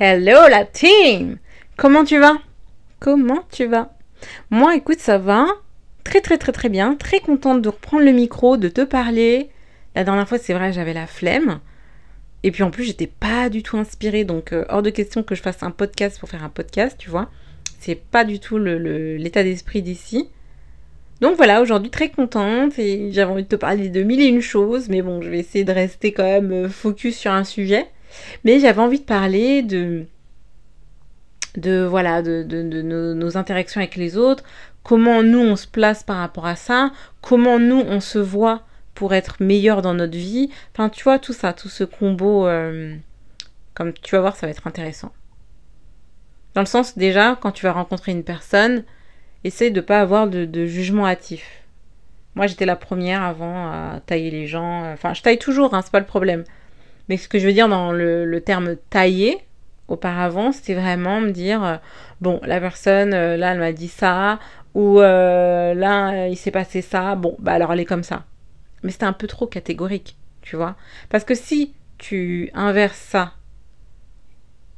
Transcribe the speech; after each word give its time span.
Hello 0.00 0.46
la 0.48 0.64
team 0.64 1.38
Comment 1.76 2.04
tu 2.04 2.20
vas? 2.20 2.38
Comment 3.00 3.42
tu 3.50 3.66
vas? 3.66 3.96
Moi 4.48 4.76
écoute 4.76 5.00
ça 5.00 5.18
va 5.18 5.48
très 6.04 6.20
très 6.20 6.38
très 6.38 6.52
très 6.52 6.68
bien, 6.68 6.94
très 6.94 7.18
contente 7.18 7.62
de 7.62 7.68
reprendre 7.68 8.04
le 8.04 8.12
micro, 8.12 8.56
de 8.56 8.68
te 8.68 8.82
parler. 8.82 9.50
La 9.96 10.04
dernière 10.04 10.28
fois 10.28 10.38
c'est 10.38 10.52
vrai 10.52 10.72
j'avais 10.72 10.92
la 10.92 11.08
flemme. 11.08 11.58
Et 12.44 12.52
puis 12.52 12.62
en 12.62 12.70
plus 12.70 12.84
j'étais 12.84 13.08
pas 13.08 13.48
du 13.48 13.64
tout 13.64 13.76
inspirée 13.76 14.22
donc 14.22 14.52
euh, 14.52 14.64
hors 14.68 14.82
de 14.82 14.90
question 14.90 15.24
que 15.24 15.34
je 15.34 15.42
fasse 15.42 15.64
un 15.64 15.72
podcast 15.72 16.20
pour 16.20 16.28
faire 16.28 16.44
un 16.44 16.48
podcast 16.48 16.94
tu 16.96 17.10
vois. 17.10 17.28
C'est 17.80 17.96
pas 17.96 18.22
du 18.24 18.38
tout 18.38 18.56
l'état 18.56 19.42
d'esprit 19.42 19.82
d'ici. 19.82 20.28
Donc 21.20 21.36
voilà, 21.36 21.60
aujourd'hui 21.60 21.90
très 21.90 22.10
contente 22.10 22.78
et 22.78 23.10
j'avais 23.10 23.32
envie 23.32 23.42
de 23.42 23.48
te 23.48 23.56
parler 23.56 23.88
de 23.88 24.04
mille 24.04 24.20
et 24.20 24.26
une 24.26 24.42
choses, 24.42 24.88
mais 24.88 25.02
bon, 25.02 25.22
je 25.22 25.28
vais 25.28 25.40
essayer 25.40 25.64
de 25.64 25.72
rester 25.72 26.12
quand 26.12 26.22
même 26.22 26.52
euh, 26.52 26.68
focus 26.68 27.16
sur 27.18 27.32
un 27.32 27.42
sujet. 27.42 27.88
Mais 28.44 28.60
j'avais 28.60 28.80
envie 28.80 29.00
de 29.00 29.04
parler 29.04 29.62
de, 29.62 30.06
de 31.56 31.84
voilà, 31.84 32.22
de, 32.22 32.42
nos, 32.62 33.36
interactions 33.36 33.80
avec 33.80 33.96
les 33.96 34.16
autres, 34.16 34.44
comment 34.82 35.22
nous 35.22 35.40
on 35.40 35.56
se 35.56 35.66
place 35.66 36.02
par 36.02 36.16
rapport 36.16 36.46
à 36.46 36.56
ça, 36.56 36.92
comment 37.20 37.58
nous 37.58 37.80
on 37.80 38.00
se 38.00 38.18
voit 38.18 38.62
pour 38.94 39.14
être 39.14 39.36
meilleur 39.40 39.82
dans 39.82 39.94
notre 39.94 40.16
vie. 40.16 40.50
Enfin, 40.72 40.88
tu 40.88 41.04
vois, 41.04 41.18
tout 41.18 41.32
ça, 41.32 41.52
tout 41.52 41.68
ce 41.68 41.84
combo, 41.84 42.46
euh, 42.46 42.96
comme 43.74 43.92
tu 43.92 44.14
vas 44.16 44.20
voir, 44.20 44.36
ça 44.36 44.46
va 44.46 44.50
être 44.50 44.66
intéressant. 44.66 45.12
Dans 46.54 46.62
le 46.62 46.66
sens, 46.66 46.98
déjà, 46.98 47.38
quand 47.40 47.52
tu 47.52 47.64
vas 47.64 47.72
rencontrer 47.72 48.10
une 48.10 48.24
personne, 48.24 48.82
essaye 49.44 49.70
de 49.70 49.80
ne 49.80 49.84
pas 49.86 50.00
avoir 50.00 50.26
de, 50.26 50.66
jugement 50.66 51.06
hâtif. 51.06 51.62
Moi, 52.34 52.46
j'étais 52.46 52.66
la 52.66 52.76
première 52.76 53.22
avant 53.22 53.68
à 53.68 54.00
tailler 54.04 54.30
les 54.30 54.46
gens. 54.46 54.90
Enfin, 54.92 55.14
je 55.14 55.22
taille 55.22 55.38
toujours, 55.38 55.74
hein, 55.74 55.82
c'est 55.82 55.92
pas 55.92 56.00
le 56.00 56.06
problème. 56.06 56.44
Mais 57.08 57.16
ce 57.16 57.28
que 57.28 57.38
je 57.38 57.46
veux 57.46 57.52
dire 57.52 57.68
dans 57.68 57.92
le, 57.92 58.40
terme 58.40 58.76
tailler, 58.90 59.38
auparavant, 59.88 60.52
c'était 60.52 60.74
vraiment 60.74 61.20
me 61.20 61.30
dire 61.30 61.64
euh, 61.64 61.76
bon, 62.20 62.40
la 62.44 62.60
personne, 62.60 63.14
euh, 63.14 63.36
là, 63.36 63.52
elle 63.52 63.58
m'a 63.58 63.72
dit 63.72 63.88
ça, 63.88 64.38
ou 64.74 65.00
euh, 65.00 65.72
là, 65.74 66.28
il 66.28 66.36
s'est 66.36 66.50
passé 66.50 66.82
ça, 66.82 67.14
bon, 67.14 67.36
bah 67.38 67.52
alors 67.52 67.72
elle 67.72 67.80
est 67.80 67.86
comme 67.86 68.02
ça. 68.02 68.24
Mais 68.82 68.90
c'était 68.90 69.06
un 69.06 69.12
peu 69.12 69.26
trop 69.26 69.46
catégorique, 69.46 70.16
tu 70.42 70.56
vois. 70.56 70.76
Parce 71.08 71.24
que 71.24 71.34
si 71.34 71.72
tu 71.96 72.50
inverses 72.54 72.98
ça 72.98 73.32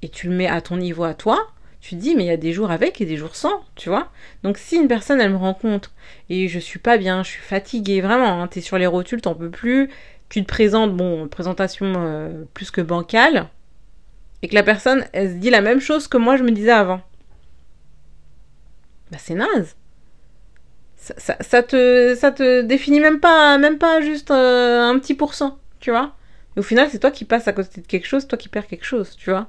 et 0.03 0.09
tu 0.09 0.29
le 0.29 0.35
mets 0.35 0.47
à 0.47 0.61
ton 0.61 0.77
niveau 0.77 1.05
à 1.05 1.15
toi, 1.15 1.49
tu 1.81 1.97
te 1.97 2.01
dis 2.01 2.15
mais 2.15 2.25
il 2.25 2.29
y 2.29 2.31
a 2.31 2.37
des 2.37 2.53
jours 2.53 2.71
avec 2.71 3.01
et 3.01 3.07
des 3.07 3.17
jours 3.17 3.37
sans, 3.37 3.63
tu 3.75 3.89
vois. 3.89 4.11
Donc 4.43 4.59
si 4.59 4.77
une 4.77 4.89
personne 4.89 5.21
elle 5.21 5.33
me 5.33 5.37
rencontre 5.37 5.93
et 6.29 6.49
je 6.49 6.59
suis 6.59 6.79
pas 6.79 6.99
bien, 6.99 7.23
je 7.23 7.31
suis 7.31 7.43
fatiguée, 7.43 8.01
vraiment, 8.01 8.43
hein, 8.43 8.49
t'es 8.49 8.61
sur 8.61 8.79
les 8.79 8.87
rotules, 8.87 9.23
t'en 9.23 9.35
peux 9.35 9.51
plus, 9.51 9.91
tu 10.31 10.43
te 10.43 10.49
présentes, 10.49 10.97
bon, 10.97 11.29
présentation 11.29 11.93
euh, 11.97 12.45
plus 12.55 12.71
que 12.71 12.81
bancale, 12.81 13.49
et 14.43 14.49
que 14.49 14.55
la 14.55 14.63
personne 14.63 15.05
elle 15.13 15.31
se 15.31 15.35
dit 15.35 15.51
la 15.51 15.61
même 15.61 15.81
chose 15.81 16.09
que 16.09 16.17
moi 16.17 16.37
je 16.37 16.45
me 16.45 16.51
disais 16.51 16.71
avant. 16.71 17.03
Bah 19.11 19.19
c'est 19.21 19.35
naze. 19.35 19.77
Ça, 20.97 21.37
ça, 21.41 21.63
te, 21.63 22.15
ça 22.15 22.31
te 22.31 22.61
définit 22.63 23.01
même 23.01 23.21
pas, 23.21 23.59
même 23.59 23.79
pas 23.79 24.01
juste 24.01 24.31
euh, 24.31 24.83
un 24.83 24.99
petit 24.99 25.15
pourcent, 25.15 25.59
tu 25.81 25.91
vois. 25.91 26.15
Et 26.57 26.61
au 26.61 26.63
final, 26.63 26.89
c'est 26.91 26.99
toi 26.99 27.11
qui 27.11 27.25
passes 27.25 27.49
à 27.49 27.53
côté 27.53 27.81
de 27.81 27.87
quelque 27.87 28.07
chose, 28.07 28.29
toi 28.29 28.37
qui 28.39 28.49
perds 28.49 28.67
quelque 28.67 28.85
chose, 28.85 29.17
tu 29.17 29.31
vois. 29.31 29.49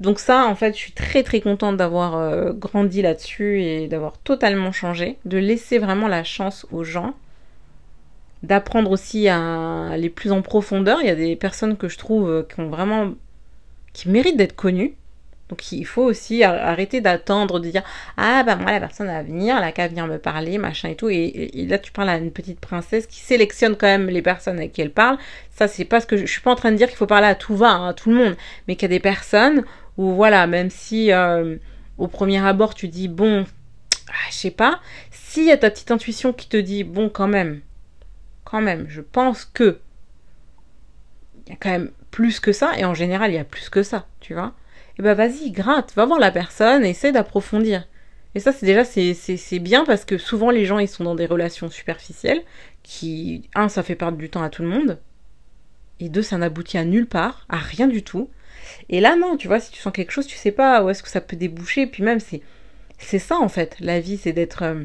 Donc 0.00 0.20
ça, 0.20 0.46
en 0.46 0.54
fait, 0.54 0.72
je 0.74 0.78
suis 0.78 0.92
très 0.92 1.22
très 1.22 1.40
contente 1.40 1.76
d'avoir 1.76 2.16
euh, 2.16 2.52
grandi 2.52 3.02
là-dessus 3.02 3.62
et 3.62 3.88
d'avoir 3.88 4.18
totalement 4.18 4.72
changé, 4.72 5.18
de 5.24 5.38
laisser 5.38 5.78
vraiment 5.78 6.08
la 6.08 6.24
chance 6.24 6.66
aux 6.70 6.84
gens, 6.84 7.14
d'apprendre 8.44 8.90
aussi 8.90 9.28
à 9.28 9.88
aller 9.88 10.10
plus 10.10 10.32
en 10.32 10.42
profondeur. 10.42 11.00
Il 11.00 11.06
y 11.06 11.10
a 11.10 11.14
des 11.14 11.36
personnes 11.36 11.76
que 11.76 11.88
je 11.88 11.98
trouve 11.98 12.28
euh, 12.30 12.42
qui 12.42 12.60
ont 12.60 12.68
vraiment, 12.68 13.12
qui 13.92 14.08
méritent 14.08 14.36
d'être 14.36 14.56
connues. 14.56 14.94
Donc 15.50 15.72
il 15.72 15.84
faut 15.84 16.02
aussi 16.02 16.42
arrêter 16.42 17.02
d'attendre, 17.02 17.60
de 17.60 17.68
dire 17.68 17.82
ah 18.16 18.42
bah 18.44 18.56
moi 18.56 18.72
la 18.72 18.80
personne 18.80 19.08
va 19.08 19.22
venir, 19.22 19.58
elle 19.58 19.64
a 19.64 19.72
qu'à 19.72 19.88
venir 19.88 20.06
me 20.06 20.18
parler, 20.18 20.56
machin 20.56 20.88
et 20.88 20.96
tout. 20.96 21.10
Et, 21.10 21.50
là 21.68 21.78
tu 21.78 21.92
parles 21.92 22.08
à 22.08 22.16
une 22.16 22.30
petite 22.30 22.60
princesse 22.60 23.06
qui 23.06 23.20
sélectionne 23.20 23.76
quand 23.76 23.86
même 23.86 24.08
les 24.08 24.22
personnes 24.22 24.56
avec 24.56 24.72
qui 24.72 24.80
elle 24.80 24.90
parle. 24.90 25.18
Ça 25.50 25.68
c'est 25.68 25.84
pas 25.84 26.00
ce 26.00 26.06
que 26.06 26.16
je, 26.16 26.24
je 26.24 26.32
suis 26.32 26.40
pas 26.40 26.50
en 26.50 26.56
train 26.56 26.72
de 26.72 26.76
dire 26.76 26.88
qu'il 26.88 26.96
faut 26.96 27.06
parler 27.06 27.26
à 27.26 27.34
tout 27.34 27.54
va, 27.54 27.72
hein, 27.72 27.88
à 27.90 27.92
tout 27.92 28.08
le 28.08 28.16
monde, 28.16 28.36
mais 28.66 28.76
qu'il 28.76 28.90
y 28.90 28.92
a 28.92 28.96
des 28.96 29.00
personnes 29.00 29.64
ou 29.98 30.12
voilà, 30.12 30.46
même 30.46 30.70
si 30.70 31.12
euh, 31.12 31.56
au 31.98 32.08
premier 32.08 32.44
abord 32.44 32.74
tu 32.74 32.88
dis 32.88 33.08
bon, 33.08 33.44
ah, 34.08 34.30
je 34.30 34.36
sais 34.36 34.50
pas, 34.50 34.80
s'il 35.10 35.44
y 35.44 35.52
a 35.52 35.56
ta 35.56 35.70
petite 35.70 35.90
intuition 35.90 36.32
qui 36.32 36.48
te 36.48 36.56
dit 36.56 36.84
bon 36.84 37.08
quand 37.10 37.28
même, 37.28 37.60
quand 38.54 38.62
même, 38.62 38.86
je 38.88 39.00
pense 39.00 39.44
que 39.44 39.80
il 41.46 41.50
y 41.50 41.52
a 41.52 41.56
quand 41.60 41.70
même 41.70 41.90
plus 42.12 42.38
que 42.38 42.52
ça, 42.52 42.78
et 42.78 42.84
en 42.84 42.94
général 42.94 43.32
il 43.32 43.34
y 43.34 43.38
a 43.38 43.44
plus 43.44 43.68
que 43.68 43.82
ça, 43.82 44.06
tu 44.20 44.32
vois. 44.32 44.54
Et 44.90 45.00
eh 45.00 45.02
ben 45.02 45.14
vas-y, 45.14 45.50
gratte, 45.50 45.92
va 45.96 46.06
voir 46.06 46.20
la 46.20 46.30
personne, 46.30 46.84
essaie 46.84 47.10
d'approfondir. 47.10 47.88
Et 48.36 48.40
ça, 48.40 48.52
c'est 48.52 48.64
déjà, 48.64 48.84
c'est 48.84 49.58
bien 49.58 49.84
parce 49.84 50.04
que 50.04 50.18
souvent 50.18 50.50
les 50.50 50.66
gens, 50.66 50.78
ils 50.78 50.88
sont 50.88 51.02
dans 51.02 51.16
des 51.16 51.26
relations 51.26 51.68
superficielles 51.68 52.42
qui, 52.84 53.48
un, 53.56 53.68
ça 53.68 53.82
fait 53.82 53.96
perdre 53.96 54.18
du 54.18 54.30
temps 54.30 54.44
à 54.44 54.50
tout 54.50 54.62
le 54.62 54.68
monde, 54.68 55.00
et 55.98 56.08
deux, 56.08 56.22
ça 56.22 56.38
n'aboutit 56.38 56.78
à 56.78 56.84
nulle 56.84 57.08
part, 57.08 57.46
à 57.48 57.58
rien 57.58 57.88
du 57.88 58.04
tout. 58.04 58.30
Et 58.88 59.00
là, 59.00 59.16
non, 59.16 59.36
tu 59.36 59.48
vois, 59.48 59.58
si 59.58 59.72
tu 59.72 59.80
sens 59.80 59.92
quelque 59.92 60.12
chose, 60.12 60.28
tu 60.28 60.36
sais 60.36 60.52
pas 60.52 60.84
où 60.84 60.90
est-ce 60.90 61.02
que 61.02 61.08
ça 61.08 61.20
peut 61.20 61.36
déboucher. 61.36 61.88
Puis 61.88 62.04
même, 62.04 62.20
c'est, 62.20 62.40
c'est 62.98 63.18
ça 63.18 63.36
en 63.36 63.48
fait. 63.48 63.76
La 63.80 63.98
vie, 63.98 64.16
c'est 64.16 64.32
d'être, 64.32 64.62
euh, 64.62 64.84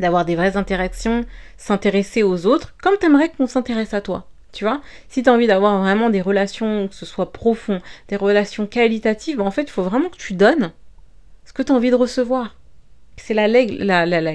d'avoir 0.00 0.24
des 0.24 0.36
vraies 0.36 0.56
interactions, 0.56 1.24
s'intéresser 1.56 2.22
aux 2.22 2.46
autres, 2.46 2.74
comme 2.82 2.96
t'aimerais 2.96 3.30
qu'on 3.30 3.46
s'intéresse 3.46 3.94
à 3.94 4.00
toi. 4.00 4.28
Tu 4.52 4.64
vois, 4.64 4.80
si 5.08 5.22
tu 5.22 5.28
as 5.28 5.32
envie 5.32 5.46
d'avoir 5.46 5.78
vraiment 5.80 6.08
des 6.08 6.22
relations, 6.22 6.88
que 6.88 6.94
ce 6.94 7.04
soit 7.04 7.32
profond, 7.32 7.80
des 8.08 8.16
relations 8.16 8.66
qualitatives, 8.66 9.40
en 9.40 9.50
fait, 9.50 9.64
il 9.64 9.70
faut 9.70 9.82
vraiment 9.82 10.08
que 10.08 10.16
tu 10.16 10.32
donnes 10.32 10.72
ce 11.44 11.52
que 11.52 11.62
tu 11.62 11.72
as 11.72 11.74
envie 11.74 11.90
de 11.90 11.96
recevoir. 11.96 12.56
C'est 13.16 13.34
la 13.34 13.46
règle, 13.46 13.84
la, 13.84 14.06
la, 14.06 14.32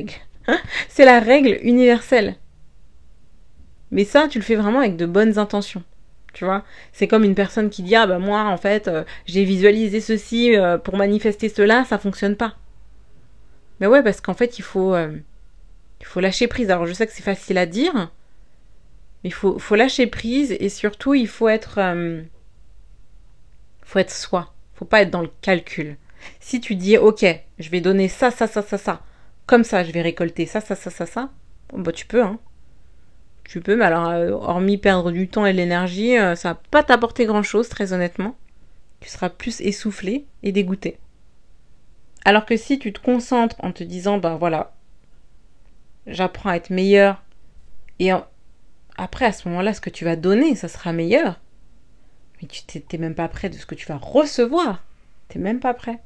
hein 0.47 0.59
c'est 0.89 1.05
la 1.05 1.19
règle 1.19 1.59
universelle. 1.63 2.35
Mais 3.89 4.05
ça, 4.05 4.27
tu 4.27 4.37
le 4.37 4.43
fais 4.43 4.55
vraiment 4.55 4.79
avec 4.79 4.95
de 4.95 5.05
bonnes 5.05 5.37
intentions 5.39 5.83
tu 6.33 6.45
vois. 6.45 6.63
C'est 6.93 7.07
comme 7.07 7.23
une 7.23 7.35
personne 7.35 7.69
qui 7.69 7.83
dit 7.83 7.95
ah 7.95 8.07
bah 8.07 8.19
moi 8.19 8.43
en 8.43 8.57
fait 8.57 8.87
euh, 8.87 9.03
j'ai 9.25 9.43
visualisé 9.43 9.99
ceci 9.99 10.55
euh, 10.55 10.77
pour 10.77 10.97
manifester 10.97 11.49
cela, 11.49 11.83
ça 11.85 11.97
fonctionne 11.97 12.35
pas. 12.35 12.55
Mais 13.79 13.87
ouais 13.87 14.03
parce 14.03 14.21
qu'en 14.21 14.33
fait 14.33 14.59
il 14.59 14.61
faut 14.61 14.93
euh, 14.93 15.17
il 16.01 16.05
faut 16.05 16.19
lâcher 16.19 16.47
prise. 16.47 16.69
Alors 16.69 16.85
je 16.85 16.93
sais 16.93 17.07
que 17.07 17.13
c'est 17.13 17.23
facile 17.23 17.57
à 17.57 17.65
dire, 17.65 18.11
mais 19.23 19.29
il 19.29 19.33
faut 19.33 19.57
faut 19.59 19.75
lâcher 19.75 20.07
prise 20.07 20.51
et 20.59 20.69
surtout 20.69 21.13
il 21.13 21.27
faut 21.27 21.47
être 21.47 21.79
faut 23.83 23.99
être 23.99 24.11
soi. 24.11 24.53
Faut 24.75 24.85
pas 24.85 25.01
être 25.03 25.11
dans 25.11 25.21
le 25.21 25.31
calcul. 25.41 25.97
Si 26.39 26.59
tu 26.59 26.75
dis 26.75 26.97
ok 26.97 27.25
je 27.59 27.69
vais 27.69 27.81
donner 27.81 28.07
ça 28.09 28.31
ça 28.31 28.47
ça 28.47 28.61
ça 28.61 28.77
ça 28.77 29.01
comme 29.47 29.63
ça 29.63 29.83
je 29.83 29.91
vais 29.91 30.01
récolter 30.01 30.45
ça 30.45 30.61
ça 30.61 30.75
ça 30.75 30.89
ça 30.91 31.05
ça 31.05 31.29
bon, 31.71 31.81
bah 31.81 31.91
tu 31.91 32.05
peux 32.05 32.23
hein 32.23 32.39
tu 33.51 33.59
peux, 33.59 33.75
mais 33.75 33.83
alors, 33.83 34.07
euh, 34.07 34.29
hormis 34.29 34.77
perdre 34.77 35.11
du 35.11 35.27
temps 35.27 35.45
et 35.45 35.51
de 35.51 35.57
l'énergie, 35.57 36.17
euh, 36.17 36.35
ça 36.35 36.53
va 36.53 36.61
pas 36.71 36.83
t'apporter 36.83 37.25
grand 37.25 37.43
chose, 37.43 37.67
très 37.67 37.91
honnêtement. 37.91 38.37
Tu 39.01 39.09
seras 39.09 39.29
plus 39.29 39.59
essoufflé 39.59 40.25
et 40.41 40.53
dégoûté. 40.53 40.99
Alors 42.23 42.45
que 42.45 42.55
si 42.55 42.79
tu 42.79 42.93
te 42.93 43.01
concentres 43.01 43.57
en 43.59 43.73
te 43.73 43.83
disant, 43.83 44.19
ben 44.19 44.37
voilà, 44.37 44.73
j'apprends 46.07 46.49
à 46.49 46.55
être 46.55 46.69
meilleur, 46.69 47.21
et 47.99 48.11
après, 48.97 49.25
à 49.25 49.31
ce 49.31 49.47
moment-là, 49.47 49.73
ce 49.73 49.81
que 49.81 49.89
tu 49.89 50.05
vas 50.05 50.15
donner, 50.15 50.55
ça 50.55 50.67
sera 50.67 50.91
meilleur. 50.91 51.39
Mais 52.41 52.47
tu 52.47 52.81
t'es 52.81 52.97
même 52.97 53.15
pas 53.15 53.27
prêt 53.27 53.49
de 53.49 53.55
ce 53.55 53.65
que 53.65 53.75
tu 53.75 53.85
vas 53.85 53.97
recevoir. 53.97 54.83
T'es 55.27 55.37
même 55.39 55.59
pas 55.59 55.73
prêt. 55.73 55.99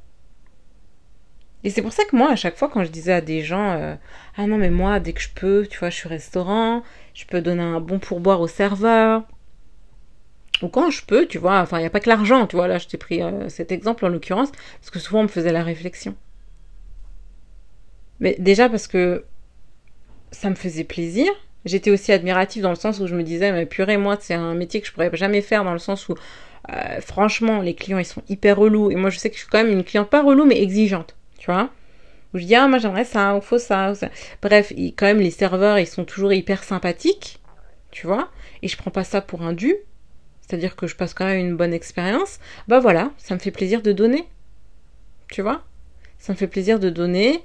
Et 1.64 1.70
c'est 1.70 1.82
pour 1.82 1.92
ça 1.92 2.04
que 2.04 2.14
moi, 2.14 2.30
à 2.30 2.36
chaque 2.36 2.56
fois, 2.56 2.68
quand 2.68 2.84
je 2.84 2.90
disais 2.90 3.12
à 3.12 3.20
des 3.20 3.42
gens, 3.42 3.72
euh, 3.72 3.96
ah 4.36 4.46
non, 4.46 4.58
mais 4.58 4.70
moi, 4.70 5.00
dès 5.00 5.14
que 5.14 5.20
je 5.20 5.30
peux, 5.34 5.66
tu 5.68 5.78
vois, 5.78 5.90
je 5.90 5.96
suis 5.96 6.08
restaurant, 6.08 6.82
je 7.14 7.24
peux 7.24 7.40
donner 7.40 7.62
un 7.62 7.80
bon 7.80 7.98
pourboire 7.98 8.40
au 8.40 8.46
serveur. 8.46 9.24
Ou 10.62 10.68
quand 10.68 10.90
je 10.90 11.04
peux, 11.04 11.26
tu 11.26 11.38
vois, 11.38 11.60
enfin, 11.60 11.78
il 11.78 11.80
n'y 11.80 11.86
a 11.86 11.90
pas 11.90 12.00
que 12.00 12.08
l'argent, 12.08 12.46
tu 12.46 12.56
vois, 12.56 12.68
là, 12.68 12.78
je 12.78 12.86
t'ai 12.86 12.98
pris 12.98 13.22
euh, 13.22 13.48
cet 13.48 13.72
exemple 13.72 14.04
en 14.04 14.08
l'occurrence, 14.08 14.52
parce 14.80 14.90
que 14.90 14.98
souvent 14.98 15.20
on 15.20 15.24
me 15.24 15.28
faisait 15.28 15.52
la 15.52 15.62
réflexion. 15.62 16.14
Mais 18.20 18.36
déjà 18.38 18.68
parce 18.68 18.86
que 18.86 19.24
ça 20.30 20.50
me 20.50 20.54
faisait 20.54 20.84
plaisir. 20.84 21.30
J'étais 21.64 21.90
aussi 21.90 22.12
admirative 22.12 22.62
dans 22.62 22.70
le 22.70 22.76
sens 22.76 23.00
où 23.00 23.06
je 23.06 23.14
me 23.16 23.22
disais, 23.22 23.50
mais 23.52 23.66
purée, 23.66 23.96
moi, 23.96 24.16
c'est 24.20 24.34
un 24.34 24.54
métier 24.54 24.80
que 24.80 24.86
je 24.86 24.92
pourrais 24.92 25.10
jamais 25.14 25.40
faire 25.40 25.64
dans 25.64 25.72
le 25.72 25.78
sens 25.78 26.08
où, 26.08 26.14
euh, 26.72 27.00
franchement, 27.00 27.60
les 27.60 27.74
clients, 27.74 27.98
ils 27.98 28.04
sont 28.04 28.22
hyper 28.28 28.56
relous. 28.56 28.90
Et 28.90 28.94
moi, 28.94 29.10
je 29.10 29.18
sais 29.18 29.30
que 29.30 29.34
je 29.34 29.40
suis 29.40 29.48
quand 29.50 29.62
même 29.62 29.72
une 29.72 29.84
cliente 29.84 30.08
pas 30.08 30.22
relou, 30.22 30.44
mais 30.44 30.60
exigeante 30.62 31.16
tu 31.46 31.52
vois. 31.52 31.70
Où 32.34 32.38
je 32.38 32.44
dis, 32.44 32.54
ah, 32.56 32.66
moi 32.66 32.78
j'aimerais 32.78 33.04
ça, 33.04 33.36
ou 33.36 33.40
faut 33.40 33.58
ça, 33.58 33.94
ça. 33.94 34.08
Bref, 34.42 34.72
quand 34.96 35.06
même, 35.06 35.20
les 35.20 35.30
serveurs, 35.30 35.78
ils 35.78 35.86
sont 35.86 36.04
toujours 36.04 36.32
hyper 36.32 36.64
sympathiques, 36.64 37.40
tu 37.92 38.06
vois. 38.06 38.30
Et 38.62 38.68
je 38.68 38.76
prends 38.76 38.90
pas 38.90 39.04
ça 39.04 39.20
pour 39.20 39.42
un 39.42 39.52
dû. 39.52 39.76
C'est-à-dire 40.40 40.76
que 40.76 40.86
je 40.86 40.96
passe 40.96 41.14
quand 41.14 41.24
même 41.24 41.38
une 41.38 41.56
bonne 41.56 41.72
expérience. 41.72 42.38
Bah 42.68 42.80
voilà, 42.80 43.12
ça 43.16 43.34
me 43.34 43.40
fait 43.40 43.50
plaisir 43.50 43.82
de 43.82 43.92
donner. 43.92 44.28
Tu 45.28 45.42
vois 45.42 45.62
Ça 46.18 46.32
me 46.32 46.38
fait 46.38 46.46
plaisir 46.46 46.78
de 46.80 46.90
donner. 46.90 47.42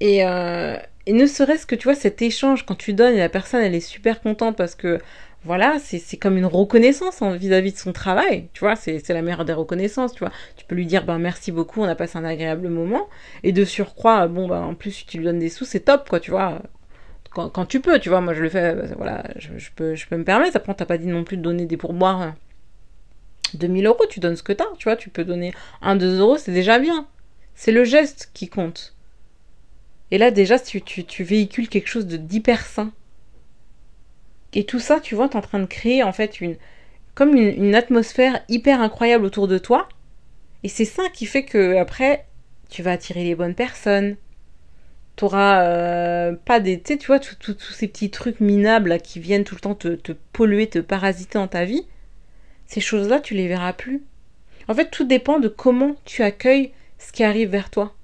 Et, 0.00 0.24
euh, 0.24 0.76
et 1.06 1.12
ne 1.12 1.26
serait-ce 1.26 1.66
que, 1.66 1.74
tu 1.74 1.84
vois, 1.84 1.94
cet 1.94 2.22
échange, 2.22 2.64
quand 2.64 2.76
tu 2.76 2.92
donnes 2.94 3.14
et 3.14 3.18
la 3.18 3.28
personne, 3.28 3.62
elle 3.62 3.74
est 3.74 3.80
super 3.80 4.20
contente 4.20 4.56
parce 4.56 4.74
que, 4.74 5.00
voilà, 5.44 5.78
c'est 5.78 6.16
comme 6.16 6.38
une 6.38 6.46
reconnaissance 6.46 7.22
vis-à-vis 7.22 7.72
de 7.72 7.78
son 7.78 7.92
travail, 7.92 8.48
tu 8.54 8.60
vois, 8.60 8.76
c'est 8.76 9.06
la 9.10 9.20
meilleure 9.20 9.44
des 9.44 9.52
reconnaissances, 9.52 10.12
tu 10.14 10.20
vois. 10.20 10.32
Tu 10.56 10.64
peux 10.64 10.74
lui 10.74 10.86
dire, 10.86 11.04
ben 11.04 11.18
merci 11.18 11.52
beaucoup, 11.52 11.82
on 11.82 11.84
a 11.84 11.94
passé 11.94 12.16
un 12.16 12.24
agréable 12.24 12.68
moment, 12.68 13.08
et 13.42 13.52
de 13.52 13.64
surcroît, 13.64 14.26
bon, 14.26 14.48
ben 14.48 14.62
en 14.62 14.74
plus, 14.74 15.04
tu 15.06 15.18
lui 15.18 15.24
donnes 15.26 15.40
des 15.40 15.50
sous, 15.50 15.66
c'est 15.66 15.80
top, 15.80 16.08
quoi, 16.08 16.18
tu 16.20 16.30
vois. 16.30 16.62
Quand, 17.34 17.66
tu 17.66 17.80
peux, 17.80 17.98
tu 17.98 18.08
vois, 18.08 18.20
moi 18.20 18.32
je 18.32 18.42
le 18.42 18.48
fais, 18.48 18.74
ben, 18.74 18.94
voilà, 18.96 19.24
je, 19.36 19.50
peux, 19.74 19.94
je 19.96 20.06
peux 20.06 20.16
me 20.16 20.24
permettre, 20.24 20.56
après, 20.56 20.72
t'as 20.74 20.86
pas 20.86 20.98
dit 20.98 21.08
non 21.08 21.24
plus 21.24 21.36
de 21.36 21.42
donner 21.42 21.66
des 21.66 21.76
pourboires 21.76 22.34
2000 23.54 23.86
euros, 23.86 24.04
tu 24.08 24.20
donnes 24.20 24.36
ce 24.36 24.42
que 24.42 24.52
t'as, 24.52 24.64
tu 24.78 24.84
vois, 24.84 24.96
tu 24.96 25.10
peux 25.10 25.24
donner 25.24 25.52
1, 25.82 25.96
2 25.96 26.20
euros, 26.20 26.38
c'est 26.38 26.52
déjà 26.52 26.78
bien. 26.78 27.06
C'est 27.54 27.72
le 27.72 27.84
geste 27.84 28.30
qui 28.34 28.48
compte. 28.48 28.93
Et 30.14 30.18
là, 30.18 30.30
déjà, 30.30 30.60
tu, 30.60 30.80
tu, 30.80 31.04
tu 31.04 31.24
véhicules 31.24 31.68
quelque 31.68 31.88
chose 31.88 32.06
d'hyper 32.06 32.64
sain 32.64 32.92
et 34.52 34.62
tout 34.62 34.78
ça, 34.78 35.00
tu 35.00 35.16
vois, 35.16 35.28
tu 35.28 35.34
es 35.34 35.38
en 35.38 35.42
train 35.42 35.58
de 35.58 35.66
créer 35.66 36.04
en 36.04 36.12
fait 36.12 36.40
une 36.40 36.54
comme 37.16 37.34
une, 37.34 37.74
atmosphère 37.74 38.40
hyper 38.48 38.80
incroyable 38.80 39.24
autour 39.24 39.48
de 39.48 39.58
toi. 39.58 39.88
Et 40.62 40.68
c'est 40.68 40.84
ça 40.84 41.02
qui 41.12 41.26
fait 41.26 41.42
que 41.42 41.78
après, 41.78 42.26
tu 42.70 42.80
vas 42.84 42.92
attirer 42.92 43.24
les 43.24 43.34
bonnes 43.34 43.56
personnes. 43.56 44.14
Tu 45.16 45.24
euh, 45.32 46.36
pas 46.44 46.60
des. 46.60 46.80
Tu 46.80 46.96
tu 46.96 47.08
vois, 47.08 47.18
tous 47.18 47.58
ces 47.72 47.88
petits 47.88 48.10
trucs 48.10 48.38
minables 48.38 49.00
qui 49.00 49.18
viennent 49.18 49.42
tout 49.42 49.56
le 49.56 49.60
temps 49.62 49.74
te, 49.74 49.96
te 49.96 50.12
polluer, 50.32 50.68
te 50.68 50.78
parasiter 50.78 51.40
dans 51.40 51.48
ta 51.48 51.64
vie. 51.64 51.88
Ces 52.66 52.80
choses-là, 52.80 53.18
tu 53.18 53.34
les 53.34 53.48
verras 53.48 53.72
plus. 53.72 54.04
En 54.68 54.74
fait, 54.74 54.92
tout 54.92 55.04
dépend 55.04 55.40
de 55.40 55.48
comment 55.48 55.96
tu 56.04 56.22
accueilles 56.22 56.70
ce 57.00 57.10
qui 57.10 57.24
arrive 57.24 57.50
vers 57.50 57.70
toi. 57.70 57.96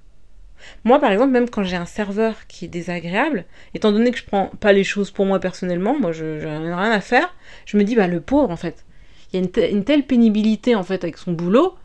Moi, 0.83 0.99
par 0.99 1.11
exemple, 1.11 1.31
même 1.31 1.49
quand 1.49 1.63
j'ai 1.63 1.75
un 1.75 1.85
serveur 1.85 2.47
qui 2.47 2.65
est 2.65 2.67
désagréable, 2.67 3.45
étant 3.73 3.91
donné 3.91 4.11
que 4.11 4.17
je 4.17 4.25
prends 4.25 4.47
pas 4.59 4.73
les 4.73 4.83
choses 4.83 5.11
pour 5.11 5.25
moi 5.25 5.39
personnellement, 5.39 5.97
moi, 5.99 6.11
je 6.11 6.25
n'ai 6.25 6.73
rien 6.73 6.91
à 6.91 7.01
faire, 7.01 7.33
je 7.65 7.77
me 7.77 7.83
dis, 7.83 7.95
bah, 7.95 8.07
le 8.07 8.21
pauvre, 8.21 8.49
en 8.49 8.57
fait. 8.57 8.85
Il 9.31 9.39
y 9.39 9.43
a 9.43 9.69
une, 9.69 9.83
telle 9.83 10.05
pénibilité, 10.05 10.75
en 10.75 10.83
fait, 10.83 11.03
avec 11.03 11.17
son 11.17 11.31
boulot, 11.31 11.75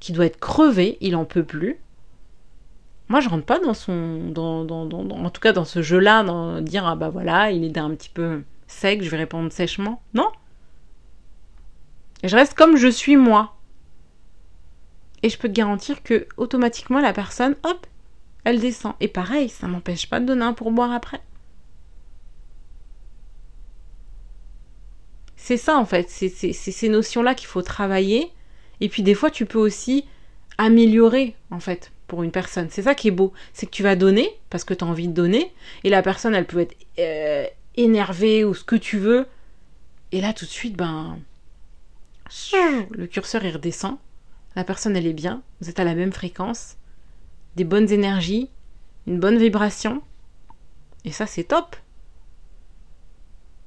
qui 0.00 0.12
doit 0.12 0.26
être 0.26 0.40
crevé, 0.40 0.96
il 1.00 1.16
en 1.16 1.24
peut 1.24 1.44
plus. 1.44 1.78
Moi, 3.08 3.20
je 3.20 3.28
rentre 3.28 3.44
pas 3.44 3.58
dans 3.58 3.74
son. 3.74 4.30
Dans, 4.30 4.64
dans, 4.64 4.86
dans, 4.86 5.08
en 5.10 5.30
tout 5.30 5.40
cas, 5.40 5.52
dans 5.52 5.66
ce 5.66 5.82
jeu-là, 5.82 6.22
dans 6.22 6.60
dire, 6.60 6.86
ah 6.86 6.96
bah 6.96 7.10
voilà, 7.10 7.50
il 7.50 7.64
est 7.64 7.78
un 7.78 7.90
petit 7.90 8.08
peu 8.08 8.42
sec, 8.66 9.02
je 9.02 9.10
vais 9.10 9.18
répondre 9.18 9.52
sèchement. 9.52 10.02
Non. 10.14 10.30
Je 12.22 12.34
reste 12.34 12.54
comme 12.54 12.76
je 12.76 12.88
suis 12.88 13.16
moi. 13.16 13.54
Et 15.22 15.28
je 15.28 15.38
peux 15.38 15.48
te 15.48 15.54
garantir 15.54 16.02
que 16.02 16.26
automatiquement 16.36 17.00
la 17.00 17.12
personne, 17.12 17.54
hop, 17.62 17.86
elle 18.44 18.60
descend. 18.60 18.94
Et 19.00 19.08
pareil, 19.08 19.48
ça 19.48 19.66
m'empêche 19.66 20.08
pas 20.08 20.20
de 20.20 20.26
donner 20.26 20.44
un 20.44 20.52
pourboire 20.52 20.92
après. 20.92 21.20
C'est 25.36 25.56
ça 25.58 25.76
en 25.76 25.84
fait, 25.84 26.08
c'est 26.08 26.28
ces 26.30 26.88
notions-là 26.88 27.34
qu'il 27.34 27.48
faut 27.48 27.60
travailler. 27.60 28.30
Et 28.80 28.88
puis 28.88 29.02
des 29.02 29.14
fois, 29.14 29.30
tu 29.30 29.44
peux 29.44 29.58
aussi 29.58 30.06
améliorer 30.56 31.34
en 31.50 31.60
fait 31.60 31.92
pour 32.06 32.22
une 32.22 32.30
personne. 32.30 32.68
C'est 32.70 32.82
ça 32.82 32.94
qui 32.94 33.08
est 33.08 33.10
beau, 33.10 33.32
c'est 33.52 33.66
que 33.66 33.70
tu 33.70 33.82
vas 33.82 33.96
donner 33.96 34.30
parce 34.48 34.64
que 34.64 34.72
tu 34.72 34.84
as 34.84 34.86
envie 34.86 35.08
de 35.08 35.12
donner. 35.12 35.52
Et 35.84 35.90
la 35.90 36.02
personne, 36.02 36.34
elle 36.34 36.46
peut 36.46 36.60
être 36.60 36.76
euh, 36.98 37.46
énervée 37.76 38.44
ou 38.44 38.54
ce 38.54 38.64
que 38.64 38.76
tu 38.76 38.98
veux. 38.98 39.26
Et 40.12 40.20
là, 40.20 40.32
tout 40.32 40.44
de 40.44 40.50
suite, 40.50 40.76
ben, 40.76 41.18
le 42.90 43.06
curseur 43.06 43.44
il 43.44 43.52
redescend. 43.52 43.98
La 44.56 44.64
personne, 44.64 44.96
elle 44.96 45.06
est 45.06 45.12
bien. 45.12 45.42
Vous 45.60 45.68
êtes 45.68 45.80
à 45.80 45.84
la 45.84 45.94
même 45.94 46.12
fréquence 46.12 46.76
des 47.56 47.64
bonnes 47.64 47.90
énergies, 47.90 48.50
une 49.06 49.20
bonne 49.20 49.38
vibration. 49.38 50.02
Et 51.04 51.12
ça, 51.12 51.26
c'est 51.26 51.44
top. 51.44 51.76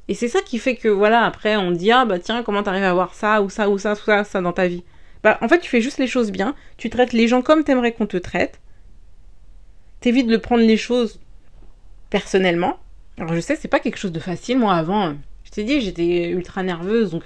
Et 0.07 0.13
c'est 0.13 0.27
ça 0.27 0.41
qui 0.41 0.57
fait 0.57 0.75
que, 0.75 0.87
voilà, 0.87 1.23
après, 1.25 1.57
on 1.57 1.71
dit, 1.71 1.91
ah 1.91 2.05
bah 2.05 2.19
tiens, 2.19 2.43
comment 2.43 2.63
t'arrives 2.63 2.83
à 2.83 2.89
avoir 2.89 3.13
ça, 3.13 3.41
ou 3.41 3.49
ça, 3.49 3.69
ou 3.69 3.77
ça, 3.77 3.93
ou 3.93 3.95
ça, 3.97 4.23
ça 4.23 4.41
dans 4.41 4.53
ta 4.53 4.67
vie? 4.67 4.83
Bah, 5.23 5.37
en 5.41 5.49
fait, 5.49 5.59
tu 5.59 5.69
fais 5.69 5.81
juste 5.81 5.97
les 5.97 6.07
choses 6.07 6.31
bien, 6.31 6.55
tu 6.77 6.89
traites 6.89 7.13
les 7.13 7.27
gens 7.27 7.41
comme 7.41 7.63
t'aimerais 7.63 7.91
qu'on 7.91 8.07
te 8.07 8.17
traite, 8.17 8.61
t'évites 9.99 10.27
de 10.27 10.37
prendre 10.37 10.63
les 10.63 10.77
choses 10.77 11.19
personnellement. 12.09 12.79
Alors, 13.17 13.33
je 13.33 13.41
sais, 13.41 13.55
c'est 13.55 13.67
pas 13.67 13.79
quelque 13.79 13.97
chose 13.97 14.11
de 14.11 14.19
facile, 14.19 14.59
moi, 14.59 14.75
avant, 14.75 15.15
je 15.43 15.51
t'ai 15.51 15.63
dit, 15.63 15.81
j'étais 15.81 16.29
ultra 16.29 16.63
nerveuse, 16.63 17.11
donc 17.11 17.23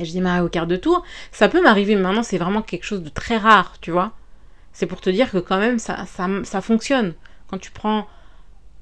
je 0.00 0.10
dis, 0.10 0.22
au 0.22 0.48
quart 0.48 0.66
de 0.66 0.76
tour, 0.76 1.04
ça 1.30 1.48
peut 1.48 1.62
m'arriver, 1.62 1.94
mais 1.94 2.02
maintenant, 2.02 2.22
c'est 2.22 2.38
vraiment 2.38 2.62
quelque 2.62 2.84
chose 2.84 3.02
de 3.02 3.10
très 3.10 3.36
rare, 3.36 3.76
tu 3.80 3.90
vois. 3.90 4.12
C'est 4.72 4.86
pour 4.86 5.00
te 5.00 5.10
dire 5.10 5.30
que 5.30 5.38
quand 5.38 5.58
même 5.58 5.78
ça, 5.78 6.06
ça, 6.06 6.60
fonctionne. 6.60 7.14
Quand 7.48 7.58
tu 7.58 7.70
prends 7.70 8.06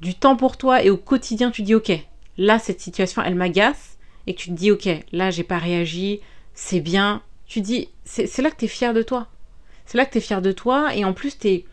du 0.01 0.15
temps 0.15 0.37
pour 0.37 0.57
toi 0.57 0.83
et 0.83 0.91
au 0.91 0.97
quotidien 0.97 1.51
tu 1.51 1.63
dis 1.63 1.75
ok, 1.75 1.93
là 2.39 2.59
cette 2.59 2.81
situation 2.81 3.23
elle 3.23 3.35
m'agace 3.35 3.99
et 4.27 4.35
tu 4.35 4.51
te 4.51 4.55
dis 4.55 4.71
ok, 4.71 4.89
là 5.13 5.31
j'ai 5.31 5.43
pas 5.43 5.59
réagi, 5.59 6.21
c'est 6.55 6.81
bien. 6.81 7.23
Tu 7.47 7.61
dis, 7.61 7.89
c'est 8.05 8.43
là 8.43 8.51
que 8.51 8.57
tu 8.57 8.67
es 8.67 8.69
fier 8.69 8.95
de 8.95 9.03
toi. 9.03 9.27
C'est 9.85 9.99
là 9.99 10.07
que 10.07 10.13
tu 10.13 10.19
es 10.19 10.21
fier 10.21 10.41
de 10.41 10.53
toi 10.53 10.95
et 10.95 11.05
en 11.05 11.13
plus 11.13 11.37
tu 11.37 11.49
es... 11.49 11.65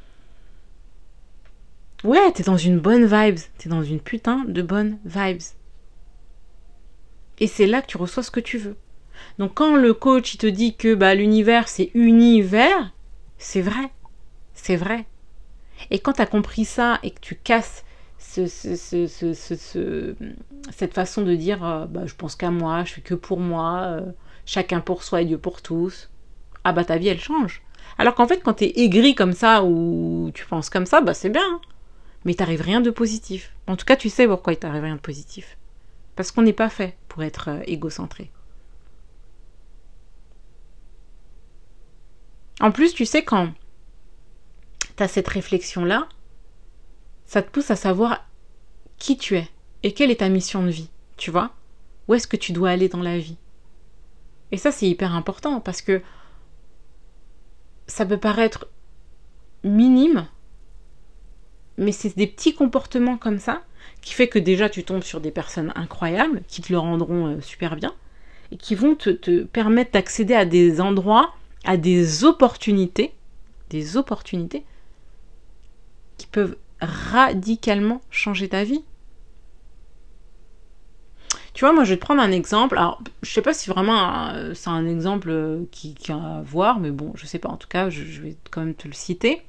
Ouais, 2.03 2.31
t'es 2.31 2.43
dans 2.43 2.57
une 2.57 2.79
bonne 2.79 3.05
vibes. 3.05 3.39
T'es 3.57 3.69
dans 3.69 3.83
une 3.83 3.99
putain 3.99 4.43
de 4.47 4.61
bonne 4.63 4.97
vibes. 5.05 5.41
Et 7.39 7.47
c'est 7.47 7.67
là 7.67 7.81
que 7.81 7.87
tu 7.87 7.97
reçois 7.97 8.23
ce 8.23 8.31
que 8.31 8.39
tu 8.39 8.57
veux. 8.57 8.75
Donc 9.37 9.53
quand 9.53 9.75
le 9.75 9.93
coach 9.93 10.33
il 10.33 10.37
te 10.37 10.47
dit 10.47 10.75
que 10.75 10.95
bah, 10.95 11.13
l'univers 11.13 11.67
c'est 11.67 11.91
univers, 11.93 12.91
c'est 13.37 13.61
vrai. 13.61 13.91
C'est 14.57 14.75
vrai. 14.75 15.05
Et 15.91 15.99
quand 15.99 16.13
tu 16.13 16.21
as 16.21 16.25
compris 16.25 16.65
ça 16.65 16.99
et 17.03 17.11
que 17.11 17.21
tu 17.21 17.35
casses 17.35 17.85
ce, 18.17 18.47
cette 20.71 20.93
façon 20.93 21.21
de 21.21 21.35
dire 21.35 21.63
euh, 21.63 21.85
bah, 21.85 22.05
je 22.05 22.15
pense 22.15 22.35
qu'à 22.35 22.51
moi, 22.51 22.83
je 22.83 22.93
fais 22.93 23.01
que 23.01 23.13
pour 23.13 23.39
moi, 23.39 23.83
euh, 23.83 24.11
chacun 24.45 24.81
pour 24.81 25.03
soi 25.03 25.21
et 25.21 25.25
Dieu 25.25 25.37
pour 25.37 25.61
tous, 25.61 26.09
ah 26.63 26.73
bah 26.73 26.83
ta 26.83 26.97
vie 26.97 27.07
elle 27.07 27.21
change. 27.21 27.61
Alors 27.97 28.15
qu'en 28.15 28.27
fait, 28.27 28.41
quand 28.43 28.55
tu 28.55 28.65
es 28.65 28.79
aigri 28.83 29.15
comme 29.15 29.33
ça 29.33 29.63
ou 29.63 30.31
tu 30.33 30.45
penses 30.45 30.69
comme 30.69 30.87
ça, 30.87 30.99
bah 31.01 31.13
c'est 31.13 31.29
bien. 31.29 31.61
Mais 32.25 32.33
t'arrive 32.33 32.61
rien 32.61 32.81
de 32.81 32.89
positif. 32.89 33.53
En 33.67 33.77
tout 33.77 33.85
cas, 33.85 33.95
tu 33.95 34.09
sais 34.09 34.27
pourquoi 34.27 34.53
il 34.53 34.57
t'arrive 34.57 34.83
rien 34.83 34.95
de 34.95 35.01
positif. 35.01 35.57
Parce 36.15 36.31
qu'on 36.31 36.41
n'est 36.41 36.51
pas 36.51 36.69
fait 36.69 36.97
pour 37.07 37.23
être 37.23 37.49
euh, 37.49 37.61
égocentré. 37.67 38.31
En 42.59 42.71
plus, 42.71 42.93
tu 42.95 43.05
sais, 43.05 43.23
quand 43.23 43.53
tu 44.97 45.07
cette 45.07 45.27
réflexion-là, 45.27 46.07
ça 47.25 47.41
te 47.41 47.49
pousse 47.49 47.71
à 47.71 47.75
savoir 47.75 48.25
qui 48.97 49.17
tu 49.17 49.35
es 49.35 49.47
et 49.83 49.93
quelle 49.93 50.11
est 50.11 50.21
ta 50.21 50.29
mission 50.29 50.63
de 50.63 50.69
vie, 50.69 50.89
tu 51.17 51.29
vois? 51.29 51.51
Où 52.07 52.13
est-ce 52.13 52.27
que 52.27 52.37
tu 52.37 52.51
dois 52.51 52.69
aller 52.69 52.89
dans 52.89 53.01
la 53.01 53.19
vie? 53.19 53.37
Et 54.51 54.57
ça, 54.57 54.71
c'est 54.71 54.87
hyper 54.87 55.13
important 55.13 55.59
parce 55.59 55.81
que 55.81 56.01
ça 57.85 58.05
peut 58.05 58.17
paraître 58.17 58.67
minime, 59.63 60.27
mais 61.77 61.91
c'est 61.91 62.15
des 62.17 62.27
petits 62.27 62.55
comportements 62.55 63.17
comme 63.17 63.39
ça 63.39 63.63
qui 64.01 64.13
fait 64.13 64.27
que 64.27 64.39
déjà 64.39 64.69
tu 64.69 64.83
tombes 64.83 65.03
sur 65.03 65.21
des 65.21 65.31
personnes 65.31 65.71
incroyables 65.75 66.41
qui 66.47 66.61
te 66.61 66.71
le 66.71 66.79
rendront 66.79 67.27
euh, 67.27 67.41
super 67.41 67.75
bien 67.75 67.93
et 68.51 68.57
qui 68.57 68.75
vont 68.75 68.95
te, 68.95 69.09
te 69.09 69.43
permettre 69.43 69.91
d'accéder 69.91 70.33
à 70.33 70.45
des 70.45 70.81
endroits, 70.81 71.33
à 71.65 71.77
des 71.77 72.23
opportunités, 72.23 73.13
des 73.69 73.97
opportunités 73.97 74.65
qui 76.17 76.27
peuvent 76.27 76.57
radicalement 76.81 78.01
changer 78.09 78.49
ta 78.49 78.63
vie. 78.63 78.83
Tu 81.57 81.65
vois, 81.65 81.73
moi 81.73 81.83
je 81.85 81.89
vais 81.89 81.95
te 81.95 82.01
prendre 82.01 82.21
un 82.21 82.31
exemple. 82.31 82.77
Alors, 82.77 83.01
je 83.23 83.31
sais 83.31 83.41
pas 83.41 83.51
si 83.51 83.67
vraiment 83.67 84.29
euh, 84.29 84.53
c'est 84.53 84.69
un 84.69 84.85
exemple 84.85 85.29
euh, 85.31 85.63
qui, 85.71 85.95
qui, 85.95 86.11
a 86.11 86.15
à 86.15 86.41
voir, 86.43 86.79
mais 86.79 86.91
bon, 86.91 87.13
je 87.15 87.25
sais 87.25 87.39
pas. 87.39 87.49
En 87.49 87.57
tout 87.57 87.67
cas, 87.67 87.89
je, 87.89 88.21
vais 88.21 88.35
quand 88.51 88.61
même 88.61 88.75
te 88.75 88.87
le 88.87 88.93
citer. 88.93 89.41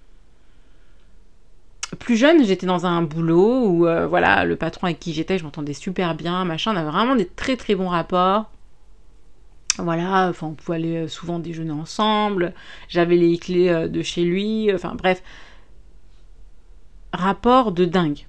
Plus 1.98 2.16
jeune, 2.16 2.44
j'étais 2.46 2.64
dans 2.64 2.86
un 2.86 3.02
boulot 3.02 3.66
où, 3.66 3.86
euh, 3.86 4.06
voilà, 4.06 4.46
le 4.46 4.56
patron 4.56 4.86
avec 4.86 4.98
qui 4.98 5.12
j'étais, 5.12 5.36
je 5.36 5.44
m'entendais 5.44 5.74
super 5.74 6.14
bien, 6.14 6.46
machin. 6.46 6.72
On 6.72 6.76
avait 6.76 6.90
vraiment 6.90 7.14
des 7.14 7.26
très 7.26 7.56
très 7.58 7.74
bons 7.74 7.88
rapports. 7.88 8.50
Voilà, 9.76 10.28
enfin, 10.30 10.46
on 10.46 10.54
pouvait 10.54 10.76
aller 10.76 11.08
souvent 11.08 11.38
déjeuner 11.38 11.72
ensemble. 11.72 12.54
J'avais 12.88 13.16
les 13.16 13.36
clés 13.36 13.86
de 13.86 14.02
chez 14.02 14.24
lui. 14.24 14.72
Enfin, 14.74 14.94
bref, 14.96 15.22
rapport 17.18 17.72
de 17.72 17.84
dingue. 17.84 18.26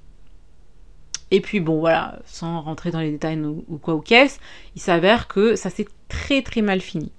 Et 1.32 1.42
puis 1.42 1.60
bon 1.60 1.80
voilà, 1.80 2.20
sans 2.26 2.62
rentrer 2.62 2.92
dans 2.92 3.00
les 3.00 3.12
détails 3.12 3.40
ou, 3.40 3.78
quoi 3.78 3.96
ou 3.96 4.02
qu'est-ce, 4.02 4.40
il 4.76 4.82
s'avère 4.82 5.28
que 5.28 5.56
ça 5.56 5.70
s'est 5.70 5.88
très 6.08 6.42
très 6.42 6.62
mal 6.62 6.82
fini. 6.82 7.12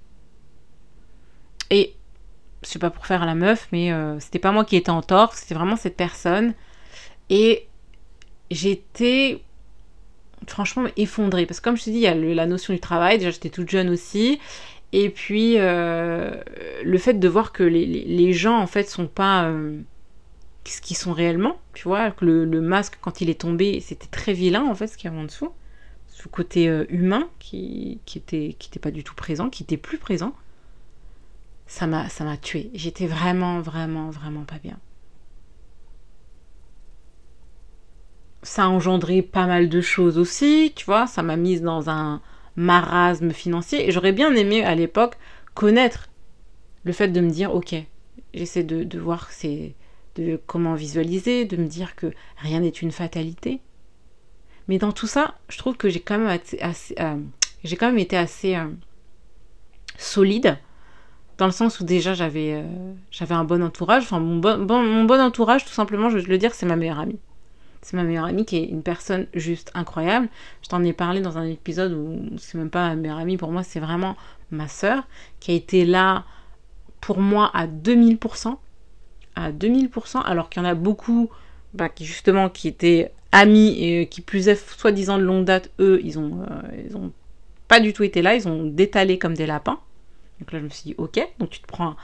Et 1.69 1.95
c'est 2.61 2.79
pas 2.79 2.89
pour 2.89 3.05
faire 3.05 3.25
la 3.25 3.35
meuf, 3.35 3.69
mais 3.71 3.91
euh, 3.91 4.19
c'était 4.19 4.39
pas 4.39 4.51
moi 4.51 4.65
qui 4.65 4.75
étais 4.75 4.89
en 4.89 5.01
tort, 5.01 5.33
c'était 5.33 5.55
vraiment 5.55 5.77
cette 5.77 5.95
personne. 5.95 6.53
Et 7.29 7.67
j'étais 8.51 9.41
franchement 10.47 10.83
effondrée. 10.97 11.45
Parce 11.45 11.59
que 11.59 11.63
comme 11.63 11.77
je 11.77 11.85
te 11.85 11.89
dis, 11.89 11.97
il 11.97 12.01
y 12.01 12.07
a 12.07 12.15
la 12.15 12.45
notion 12.45 12.73
du 12.73 12.79
travail, 12.81 13.17
déjà 13.17 13.31
j'étais 13.31 13.49
toute 13.49 13.69
jeune 13.69 13.89
aussi. 13.89 14.39
Et 14.91 15.09
puis 15.09 15.55
euh, 15.57 16.35
le 16.83 16.97
fait 16.97 17.13
de 17.13 17.27
voir 17.29 17.53
que 17.53 17.63
les, 17.63 18.33
gens 18.33 18.59
en 18.59 18.67
fait 18.67 18.89
sont 18.89 19.07
pas... 19.07 19.45
Euh, 19.45 19.79
ce 20.65 20.81
qu'ils 20.81 20.97
sont 20.97 21.13
réellement. 21.13 21.57
Tu 21.73 21.87
vois, 21.87 22.11
que 22.11 22.25
le, 22.25 22.61
masque, 22.61 22.97
quand 23.01 23.21
il 23.21 23.29
est 23.29 23.41
tombé, 23.41 23.79
c'était 23.79 24.07
très 24.07 24.33
vilain 24.33 24.63
en 24.63 24.75
fait 24.75 24.87
ce 24.87 24.97
qu'il 24.97 25.09
y 25.09 25.13
avait 25.13 25.21
en 25.21 25.25
dessous. 25.25 25.51
ce 26.07 26.27
côté 26.27 26.69
euh, 26.69 26.85
humain 26.89 27.29
qui, 27.39 27.99
qui, 28.05 28.17
était, 28.17 28.55
qui 28.59 28.69
était 28.69 28.79
pas 28.79 28.91
du 28.91 29.03
tout 29.03 29.15
présent, 29.15 29.49
qui 29.49 29.63
était 29.63 29.77
plus 29.77 29.97
présent, 29.97 30.35
ça 31.67 31.87
m'a, 31.87 32.09
ça 32.09 32.23
m'a 32.23 32.37
tué. 32.37 32.69
J'étais 32.73 33.07
vraiment, 33.07 33.61
vraiment, 33.61 34.09
vraiment 34.09 34.43
pas 34.43 34.59
bien. 34.59 34.77
Ça 38.43 38.65
a 38.65 38.67
engendré 38.67 39.21
pas 39.21 39.45
mal 39.45 39.69
de 39.69 39.81
choses 39.81 40.17
aussi, 40.17 40.73
tu 40.75 40.85
vois, 40.85 41.05
ça 41.07 41.21
m'a 41.21 41.37
mise 41.37 41.61
dans 41.61 41.89
un 41.89 42.21
marasme 42.55 43.31
financier 43.31 43.87
et 43.87 43.91
j'aurais 43.91 44.11
bien 44.11 44.33
aimé 44.35 44.63
à 44.63 44.75
l'époque 44.75 45.15
connaître 45.53 46.09
le 46.83 46.91
fait 46.91 47.07
de 47.07 47.21
me 47.21 47.29
dire, 47.29 47.53
ok, 47.53 47.75
j'essaie 48.33 48.63
de, 48.63 48.83
de 48.83 48.99
voir 48.99 49.31
c'est 49.31 49.75
de 50.15 50.39
comment 50.47 50.75
visualiser, 50.75 51.45
de 51.45 51.57
me 51.57 51.67
dire 51.67 51.95
que 51.95 52.11
rien 52.37 52.59
n'est 52.59 52.69
une 52.69 52.91
fatalité. 52.91 53.61
Mais 54.67 54.77
dans 54.77 54.91
tout 54.91 55.07
ça, 55.07 55.35
je 55.49 55.57
trouve 55.57 55.77
que 55.77 55.89
j'ai 55.89 55.99
quand 55.99 56.17
même, 56.17 56.39
assez, 56.61 56.95
euh, 56.99 57.17
j'ai 57.63 57.75
quand 57.75 57.87
même 57.87 57.99
été 57.99 58.17
assez 58.17 58.55
euh, 58.55 58.67
solide, 59.97 60.57
dans 61.37 61.45
le 61.47 61.51
sens 61.51 61.79
où 61.79 61.83
déjà 61.83 62.13
j'avais, 62.13 62.53
euh, 62.53 62.93
j'avais 63.09 63.33
un 63.33 63.43
bon 63.43 63.63
entourage. 63.63 64.03
Enfin, 64.03 64.19
mon 64.19 64.37
bon, 64.37 64.83
mon 64.83 65.05
bon 65.05 65.19
entourage, 65.19 65.65
tout 65.65 65.73
simplement, 65.73 66.09
je 66.09 66.17
vais 66.17 66.23
le 66.23 66.37
dire, 66.37 66.53
c'est 66.53 66.67
ma 66.67 66.75
meilleure 66.75 66.99
amie. 66.99 67.19
C'est 67.81 67.97
ma 67.97 68.03
meilleure 68.03 68.25
amie 68.25 68.45
qui 68.45 68.57
est 68.57 68.65
une 68.65 68.83
personne 68.83 69.25
juste 69.33 69.71
incroyable. 69.73 70.29
Je 70.61 70.69
t'en 70.69 70.83
ai 70.83 70.93
parlé 70.93 71.19
dans 71.19 71.39
un 71.39 71.45
épisode 71.45 71.93
où 71.93 72.37
c'est 72.37 72.59
même 72.59 72.69
pas 72.69 72.89
ma 72.89 72.95
meilleure 72.95 73.17
amie, 73.17 73.37
pour 73.37 73.51
moi, 73.51 73.63
c'est 73.63 73.79
vraiment 73.79 74.15
ma 74.51 74.67
sœur 74.67 75.07
qui 75.39 75.51
a 75.51 75.55
été 75.55 75.83
là 75.83 76.25
pour 76.99 77.19
moi 77.19 77.49
à 77.55 77.65
2000%. 77.65 78.57
À 79.35 79.51
2000%, 79.51 80.21
alors 80.21 80.49
qu'il 80.49 80.61
y 80.61 80.65
en 80.65 80.69
a 80.69 80.75
beaucoup 80.75 81.29
bah, 81.73 81.89
qui 81.89 82.05
justement 82.05 82.49
qui 82.49 82.67
étaient 82.67 83.11
amis 83.31 83.81
et 83.81 84.07
qui 84.07 84.21
plus 84.21 84.49
est 84.49 84.55
soi-disant 84.55 85.17
de 85.17 85.23
longue 85.23 85.45
date, 85.45 85.71
eux, 85.79 86.01
ils 86.03 86.19
ont, 86.19 86.41
euh, 86.41 86.83
ils 86.85 86.97
ont 86.97 87.11
pas 87.67 87.79
du 87.79 87.93
tout 87.93 88.03
été 88.03 88.21
là, 88.21 88.35
ils 88.35 88.47
ont 88.47 88.65
détalé 88.65 89.17
comme 89.17 89.33
des 89.33 89.45
lapins. 89.45 89.79
Donc 90.39 90.51
là, 90.51 90.59
je 90.59 90.65
me 90.65 90.69
suis 90.69 90.83
dit, 90.83 90.95
ok, 90.97 91.19
donc 91.39 91.49
tu 91.49 91.61
te 91.61 91.67
prends 91.67 91.95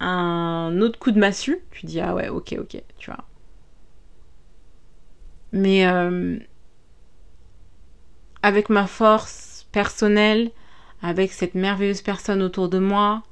un 0.00 0.80
autre 0.80 0.98
coup 0.98 1.10
de 1.10 1.18
massue, 1.18 1.58
tu 1.72 1.86
dis, 1.86 2.00
ah 2.00 2.14
ouais, 2.14 2.28
ok, 2.28 2.54
ok, 2.60 2.80
tu 2.98 3.10
vois. 3.10 3.24
Mais 5.52 5.86
euh, 5.86 6.38
avec 8.42 8.68
ma 8.68 8.86
force 8.86 9.66
personnelle, 9.72 10.50
avec 11.02 11.32
cette 11.32 11.54
merveilleuse 11.54 12.02
personne 12.02 12.42
autour 12.42 12.68
de 12.68 12.78
moi, 12.78 13.22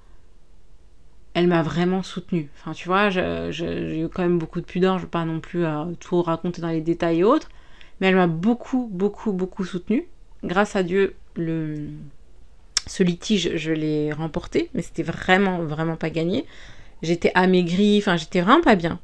elle 1.36 1.48
m'a 1.48 1.62
vraiment 1.62 2.02
soutenue. 2.02 2.48
Enfin, 2.56 2.72
tu 2.72 2.88
vois, 2.88 3.10
j'ai 3.10 4.00
eu 4.00 4.08
quand 4.08 4.22
même 4.22 4.38
beaucoup 4.38 4.58
de 4.58 4.64
pudeur, 4.64 4.94
je 4.94 5.02
ne 5.02 5.06
vais 5.06 5.10
pas 5.10 5.26
non 5.26 5.38
plus 5.38 5.66
euh, 5.66 5.92
tout 6.00 6.22
raconter 6.22 6.62
dans 6.62 6.70
les 6.70 6.80
détails 6.80 7.18
et 7.18 7.24
autres, 7.24 7.50
mais 8.00 8.06
elle 8.06 8.16
m'a 8.16 8.26
beaucoup, 8.26 8.88
beaucoup, 8.90 9.32
beaucoup 9.32 9.62
soutenue. 9.62 10.08
Grâce 10.44 10.76
à 10.76 10.82
Dieu, 10.82 11.14
le, 11.34 11.88
ce 12.86 13.02
litige, 13.02 13.54
je 13.54 13.70
l'ai 13.70 14.14
remporté, 14.14 14.70
mais 14.72 14.80
c'était 14.80 15.02
vraiment, 15.02 15.58
vraiment 15.58 15.96
pas 15.96 16.08
gagné. 16.08 16.46
J'étais 17.02 17.32
amaigrie, 17.34 17.98
enfin, 17.98 18.16
j'étais 18.16 18.40
vraiment 18.40 18.62
pas 18.62 18.74
bien. 18.74 18.98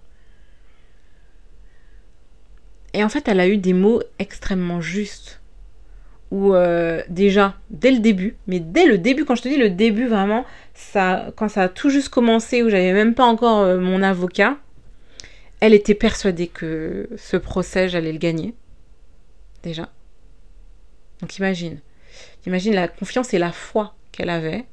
Et 2.95 3.05
en 3.05 3.11
fait, 3.11 3.29
elle 3.29 3.41
a 3.41 3.49
eu 3.49 3.59
des 3.59 3.75
mots 3.75 4.01
extrêmement 4.19 4.81
justes 4.81 5.42
où 6.33 6.55
euh, 6.55 7.03
déjà, 7.11 7.55
dès 7.69 7.91
le 7.91 7.99
début, 7.99 8.37
mais 8.47 8.59
dès 8.59 8.87
le 8.87 8.97
début, 8.97 9.27
quand 9.27 9.35
je 9.35 9.43
te 9.43 9.49
dis 9.49 9.59
le 9.59 9.69
début 9.69 10.07
vraiment, 10.07 10.47
ça, 10.73 11.31
quand 11.37 11.51
ça 11.51 11.65
a 11.65 11.69
tout 11.69 11.91
juste 11.91 12.09
commencé, 12.09 12.63
où 12.63 12.71
j'avais 12.71 12.95
même 12.95 13.15
pas 13.15 13.27
encore 13.27 13.59
euh, 13.59 13.79
mon 13.79 14.03
avocat, 14.03 14.57
elle 15.61 15.75
était 15.75 15.95
persuadée 15.95 16.47
que 16.47 17.07
ce 17.19 17.37
procès, 17.37 17.91
j'allais 17.91 18.13
le 18.13 18.19
gagner. 18.19 18.55
Déjà. 19.63 19.91
Donc 21.21 21.37
imagine. 21.37 21.81
Imagine 22.47 22.75
la 22.75 22.89
confiance 22.89 23.35
et 23.35 23.39
la 23.39 23.53
foi 23.53 23.95
qu'elle 24.11 24.31
avait. 24.31 24.65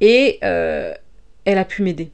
Et 0.00 0.38
euh, 0.42 0.94
elle 1.44 1.58
a 1.58 1.66
pu 1.66 1.82
m'aider 1.82 2.10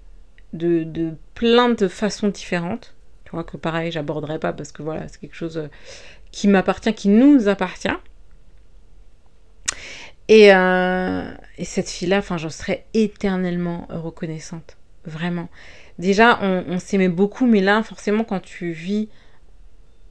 de, 0.54 0.82
de 0.82 1.12
plein 1.34 1.68
de 1.68 1.86
façons 1.86 2.28
différentes. 2.28 2.96
Tu 3.24 3.30
vois 3.30 3.44
que 3.44 3.56
pareil, 3.56 3.92
j'aborderai 3.92 4.40
pas 4.40 4.52
parce 4.52 4.72
que 4.72 4.82
voilà, 4.82 5.06
c'est 5.06 5.20
quelque 5.20 5.36
chose 5.36 5.68
qui 6.32 6.48
m'appartient, 6.48 6.92
qui 6.94 7.08
nous 7.08 7.46
appartient. 7.46 7.96
Euh, 10.30 11.30
et, 11.58 11.64
cette 11.64 11.88
fille-là, 11.88 12.18
enfin, 12.18 12.36
j'en 12.36 12.50
serais 12.50 12.86
éternellement 12.94 13.86
reconnaissante. 13.90 14.76
Vraiment. 15.04 15.48
Déjà, 15.98 16.40
on, 16.42 16.78
s'aimait 16.78 17.08
beaucoup, 17.08 17.46
mais 17.46 17.60
là, 17.60 17.82
forcément, 17.82 18.24
quand 18.24 18.40
tu 18.40 18.72
vis 18.72 19.08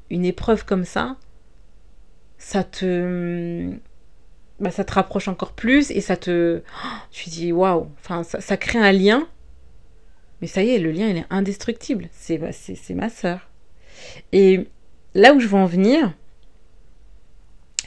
une 0.09 0.25
épreuve 0.25 0.65
comme 0.65 0.85
ça, 0.85 1.17
ça 2.37 2.63
te. 2.63 3.71
Bah, 4.59 4.71
ça 4.71 4.85
te 4.85 4.93
rapproche 4.93 5.27
encore 5.27 5.51
plus 5.51 5.91
et 5.91 5.99
ça 5.99 6.15
te. 6.15 6.61
tu 7.11 7.29
dis 7.29 7.51
waouh! 7.51 7.89
Enfin, 7.99 8.23
ça, 8.23 8.57
crée 8.57 8.79
un 8.79 8.93
lien. 8.93 9.27
Mais 10.41 10.47
ça 10.47 10.63
y 10.63 10.69
est, 10.69 10.79
le 10.79 10.91
lien, 10.91 11.07
il 11.07 11.17
est 11.17 11.25
indestructible. 11.29 12.07
C'est 12.11 12.39
ma 12.91 13.09
sœur. 13.09 13.49
Et 14.31 14.67
là 15.13 15.33
où 15.33 15.39
je 15.39 15.47
veux 15.47 15.57
en 15.57 15.65
venir, 15.65 16.13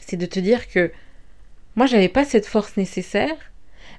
c'est 0.01 0.17
de 0.17 0.27
te 0.27 0.41
dire 0.41 0.69
que 0.69 0.91
moi, 1.79 1.87
j'avais 1.87 2.09
pas 2.09 2.25
cette 2.25 2.47
force 2.47 2.77
nécessaire. 2.77 3.37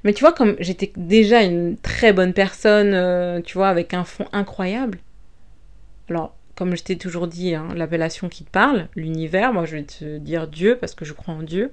Mais 0.04 0.14
tu 0.14 0.20
vois, 0.20 0.34
comme 0.34 0.58
j'étais 0.60 0.92
déjà 0.98 1.44
une 1.44 1.78
très 1.78 2.12
bonne 2.12 2.34
personne, 2.34 2.94
euh, 2.94 3.40
tu 3.42 3.58
vois, 3.58 3.70
avec 3.70 3.94
un 3.94 4.04
fond 4.04 4.28
incroyable. 4.34 5.00
Alors, 6.10 6.36
comme 6.56 6.76
je 6.76 6.84
t'ai 6.84 6.98
toujours 6.98 7.28
dit, 7.28 7.56
hein, 7.56 7.70
l'appellation 7.76 8.28
qui 8.28 8.44
te 8.44 8.50
parle, 8.50 8.90
l'univers, 8.98 9.54
moi 9.54 9.64
je 9.64 9.78
vais 9.78 9.84
te 9.84 10.18
dire 10.18 10.50
Dieu 10.50 10.78
parce 10.78 10.94
que 10.94 11.06
je 11.06 11.14
crois 11.14 11.34
en 11.34 11.42
Dieu. 11.42 11.72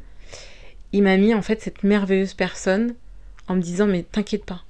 Il 0.93 1.03
m'a 1.03 1.17
mis 1.17 1.35
en 1.35 1.43
fait 1.43 1.61
cette 1.61 1.83
merveilleuse 1.83 2.35
personne 2.35 2.95
en 3.49 3.57
me 3.57 3.61
disant 3.61 3.89
mais 3.89 4.05
t'inquiète 4.05 4.45
pas, 4.45 4.63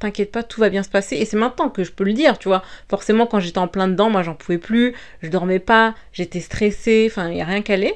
t'inquiète 0.00 0.32
pas, 0.32 0.42
tout 0.42 0.60
va 0.60 0.68
bien 0.68 0.82
se 0.82 0.90
passer. 0.90 1.16
Et 1.16 1.24
c'est 1.24 1.38
maintenant 1.38 1.70
que 1.70 1.82
je 1.82 1.92
peux 1.92 2.04
le 2.04 2.12
dire, 2.12 2.38
tu 2.38 2.48
vois. 2.48 2.62
Forcément, 2.90 3.26
quand 3.26 3.40
j'étais 3.40 3.58
en 3.58 3.68
plein 3.68 3.88
dedans, 3.88 4.10
moi 4.10 4.22
j'en 4.22 4.34
pouvais 4.34 4.58
plus, 4.58 4.94
je 5.22 5.30
dormais 5.30 5.60
pas, 5.60 5.94
j'étais 6.12 6.40
stressée, 6.40 7.08
enfin, 7.10 7.30
il 7.30 7.36
n'y 7.36 7.42
a 7.42 7.46
rien 7.46 7.62
qu'à 7.62 7.72
aller. 7.72 7.94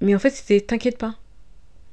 Mais 0.00 0.14
en 0.14 0.18
fait, 0.18 0.30
c'était 0.30 0.60
t'inquiète 0.60 0.98
pas, 0.98 1.14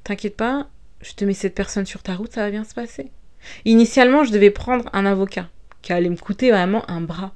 T'inquiète 0.04 0.36
pas, 0.36 0.68
je 1.02 1.14
te 1.14 1.26
mets 1.26 1.34
cette 1.34 1.56
personne 1.56 1.86
sur 1.86 2.04
ta 2.04 2.16
route, 2.16 2.32
ça 2.32 2.42
va 2.42 2.52
bien 2.52 2.64
se 2.64 2.74
passer. 2.74 3.12
Initialement, 3.66 4.24
je 4.24 4.32
devais 4.32 4.52
prendre 4.52 4.90
un 4.94 5.06
avocat 5.06 5.50
qui 5.82 5.94
allait 5.94 6.10
me 6.10 6.18
coûter 6.18 6.52
vraiment 6.52 6.90
un 6.90 7.02
bras. 7.02 7.34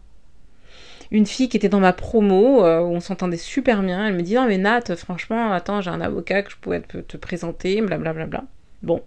Une 1.11 1.25
fille 1.25 1.47
qui 1.47 1.55
était 1.55 1.69
dans 1.69 1.79
ma 1.79 1.93
promo, 1.93 2.65
euh, 2.65 2.81
où 2.81 2.87
on 2.87 2.99
s'entendait 2.99 3.37
super 3.37 3.81
bien, 3.81 4.07
elle 4.07 4.15
me 4.15 4.21
dit 4.21 4.35
Non, 4.35 4.47
mais 4.47 4.57
Nat, 4.57 4.95
franchement, 4.97 5.51
attends, 5.51 5.79
j'ai 5.79 5.89
un 5.89 6.01
avocat 6.01 6.43
que 6.43 6.51
je 6.51 6.57
pourrais 6.57 6.81
te, 6.81 7.17
présenter, 7.17 7.81
blablabla. 7.81 8.13
Bla, 8.13 8.25
bla, 8.25 8.39
bla. 8.39 8.49
Bon. 8.83 9.01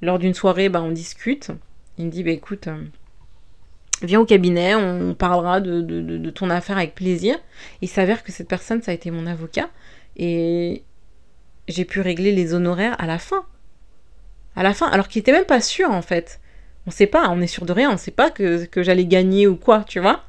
Lors 0.00 0.20
d'une 0.20 0.34
soirée, 0.34 0.68
bah, 0.68 0.80
on 0.80 0.92
discute. 0.92 1.50
Il 1.98 2.06
me 2.06 2.10
dit 2.10 2.22
Bah 2.22 2.30
écoute, 2.30 2.68
euh, 2.68 2.84
viens 4.02 4.20
au 4.20 4.24
cabinet, 4.24 4.76
on 4.76 5.14
parlera 5.14 5.60
de, 5.60 5.80
de, 5.80 6.30
ton 6.30 6.50
affaire 6.50 6.76
avec 6.76 6.94
plaisir. 6.94 7.36
Il 7.82 7.88
s'avère 7.88 8.22
que 8.22 8.30
cette 8.30 8.48
personne, 8.48 8.82
ça 8.82 8.92
a 8.92 8.94
été 8.94 9.10
mon 9.10 9.26
avocat. 9.26 9.68
Et 10.16 10.84
j'ai 11.68 11.84
pu 11.84 12.00
régler 12.00 12.32
les 12.32 12.54
honoraires 12.54 12.96
à 12.98 13.06
la 13.06 13.18
fin. 13.18 13.44
À 14.56 14.62
la 14.62 14.74
fin, 14.74 14.88
alors 14.88 15.08
qu'il 15.08 15.20
était 15.20 15.32
même 15.32 15.44
pas 15.44 15.60
sûr 15.60 15.90
en 15.90 16.02
fait. 16.02 16.40
On 16.86 16.90
sait 16.90 17.06
pas, 17.06 17.28
on 17.28 17.40
est 17.40 17.46
sûr 17.46 17.66
de 17.66 17.72
rien, 17.72 17.92
on 17.92 17.96
sait 17.96 18.10
pas 18.10 18.30
que, 18.30 18.66
j'allais 18.76 19.04
gagner 19.04 19.46
ou 19.46 19.56
quoi, 19.56 19.84
tu 19.86 20.00
vois. 20.00 20.24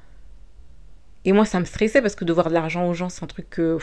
Et 1.26 1.32
moi, 1.32 1.46
ça 1.46 1.60
me 1.60 1.66
stressait 1.66 2.02
parce 2.02 2.16
que 2.16 2.26
devoir 2.26 2.50
de 2.50 2.54
l'argent 2.54 2.88
aux 2.88 2.94
gens, 2.94 3.10
c'est 3.10 3.24
un 3.24 3.28
truc 3.28 3.50
que 3.50 3.78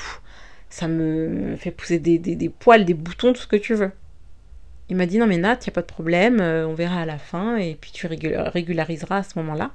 ça 0.69 0.89
me 0.89 1.57
fait 1.57 1.71
pousser 1.71 1.99
des, 1.99 2.19
des, 2.19 2.49
poils, 2.49 2.85
des 2.85 2.95
boutons, 2.95 3.33
tout 3.33 3.41
ce 3.41 3.47
que 3.47 3.57
tu 3.57 3.75
veux. 3.75 3.93
Il 4.89 4.97
m'a 4.97 5.07
dit 5.07 5.19
non 5.19 5.27
mais 5.27 5.39
Nat, 5.39 5.59
y 5.67 5.71
a 5.71 5.73
pas 5.73 5.81
de 5.81 5.87
problème, 5.87 6.41
euh, 6.41 6.67
on 6.67 6.75
verra 6.75 7.01
à 7.01 7.07
la 7.07 7.19
fin 7.19 7.57
et 7.57 7.77
puis 7.81 7.91
tu 7.91 8.07
régulariseras 8.07 9.17
à 9.17 9.23
ce 9.23 9.39
moment-là. 9.39 9.73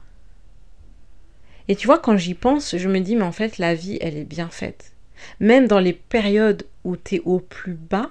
Et 1.68 1.76
tu 1.76 1.88
vois, 1.88 2.00
quand 2.00 2.18
j'y 2.18 2.34
pense, 2.34 2.78
je 2.78 2.88
me 2.88 3.00
dis 3.00 3.16
mais 3.16 3.24
en 3.24 3.32
fait 3.32 3.58
la 3.58 3.74
vie, 3.76 3.98
elle 4.00 4.18
est 4.18 4.26
bien 4.26 4.48
faite. 4.50 4.91
Même 5.40 5.68
dans 5.68 5.80
les 5.80 5.94
périodes 5.94 6.66
où 6.84 6.96
tu 6.98 7.16
es 7.16 7.20
au 7.22 7.40
plus 7.40 7.74
bas, 7.74 8.10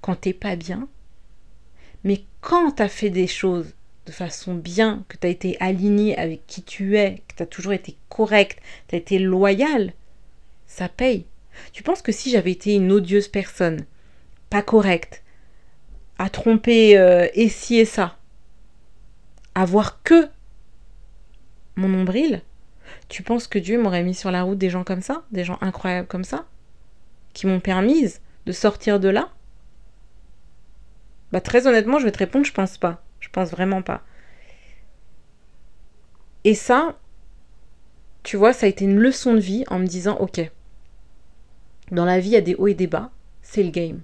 quand 0.00 0.16
t'es 0.16 0.32
pas 0.32 0.56
bien, 0.56 0.88
mais 2.04 2.24
quand 2.40 2.72
tu 2.72 2.82
as 2.82 2.88
fait 2.88 3.10
des 3.10 3.26
choses 3.26 3.74
de 4.06 4.12
façon 4.12 4.54
bien, 4.54 5.04
que 5.08 5.16
tu 5.16 5.26
as 5.26 5.30
été 5.30 5.56
aligné 5.60 6.16
avec 6.18 6.46
qui 6.46 6.62
tu 6.62 6.98
es, 6.98 7.22
que 7.28 7.36
tu 7.36 7.42
as 7.42 7.46
toujours 7.46 7.72
été 7.72 7.96
correct, 8.08 8.60
tu 8.88 8.96
as 8.96 8.98
été 8.98 9.18
loyal, 9.18 9.92
ça 10.66 10.88
paye. 10.88 11.26
Tu 11.72 11.82
penses 11.82 12.02
que 12.02 12.12
si 12.12 12.30
j'avais 12.30 12.52
été 12.52 12.74
une 12.74 12.90
odieuse 12.90 13.28
personne, 13.28 13.84
pas 14.50 14.62
correcte, 14.62 15.22
à 16.18 16.30
tromper 16.30 16.98
euh, 16.98 17.28
et 17.34 17.48
ci 17.48 17.78
et 17.78 17.84
ça, 17.84 18.18
à 19.54 19.64
voir 19.64 20.02
que 20.02 20.28
mon 21.76 21.88
nombril, 21.88 22.42
tu 23.08 23.22
penses 23.22 23.46
que 23.46 23.58
Dieu 23.58 23.80
m'aurait 23.80 24.02
mis 24.02 24.14
sur 24.14 24.30
la 24.30 24.42
route 24.42 24.58
des 24.58 24.70
gens 24.70 24.84
comme 24.84 25.02
ça, 25.02 25.22
des 25.30 25.44
gens 25.44 25.58
incroyables 25.60 26.08
comme 26.08 26.24
ça, 26.24 26.46
qui 27.32 27.46
m'ont 27.46 27.60
permis 27.60 28.06
de 28.46 28.52
sortir 28.52 29.00
de 29.00 29.08
là? 29.08 29.30
Bah 31.32 31.40
très 31.40 31.66
honnêtement, 31.66 31.98
je 31.98 32.04
vais 32.04 32.12
te 32.12 32.18
répondre, 32.18 32.44
je 32.44 32.52
pense 32.52 32.76
pas. 32.76 33.02
Je 33.20 33.28
pense 33.28 33.50
vraiment 33.50 33.82
pas. 33.82 34.02
Et 36.44 36.54
ça, 36.54 36.98
tu 38.22 38.36
vois, 38.36 38.52
ça 38.52 38.66
a 38.66 38.68
été 38.68 38.84
une 38.84 38.98
leçon 38.98 39.34
de 39.34 39.38
vie 39.38 39.64
en 39.68 39.78
me 39.78 39.86
disant, 39.86 40.16
ok, 40.18 40.50
dans 41.90 42.04
la 42.04 42.18
vie, 42.18 42.30
il 42.30 42.32
y 42.32 42.36
a 42.36 42.40
des 42.40 42.56
hauts 42.56 42.66
et 42.66 42.74
des 42.74 42.86
bas. 42.86 43.10
c'est 43.42 43.62
le 43.62 43.70
game. 43.70 44.00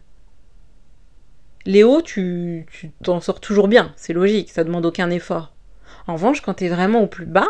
Léo, 1.66 2.00
tu 2.00 2.66
t'en 3.02 3.21
sors 3.21 3.40
toujours 3.40 3.68
bien, 3.68 3.92
c'est 3.97 4.12
logique, 4.12 4.50
ça 4.50 4.64
demande 4.64 4.87
aucun 4.87 5.11
effort. 5.11 5.52
En 6.07 6.14
revanche, 6.14 6.40
quand 6.40 6.54
tu 6.54 6.64
es 6.64 6.68
vraiment 6.68 7.02
au 7.02 7.07
plus 7.07 7.26
bas, 7.26 7.49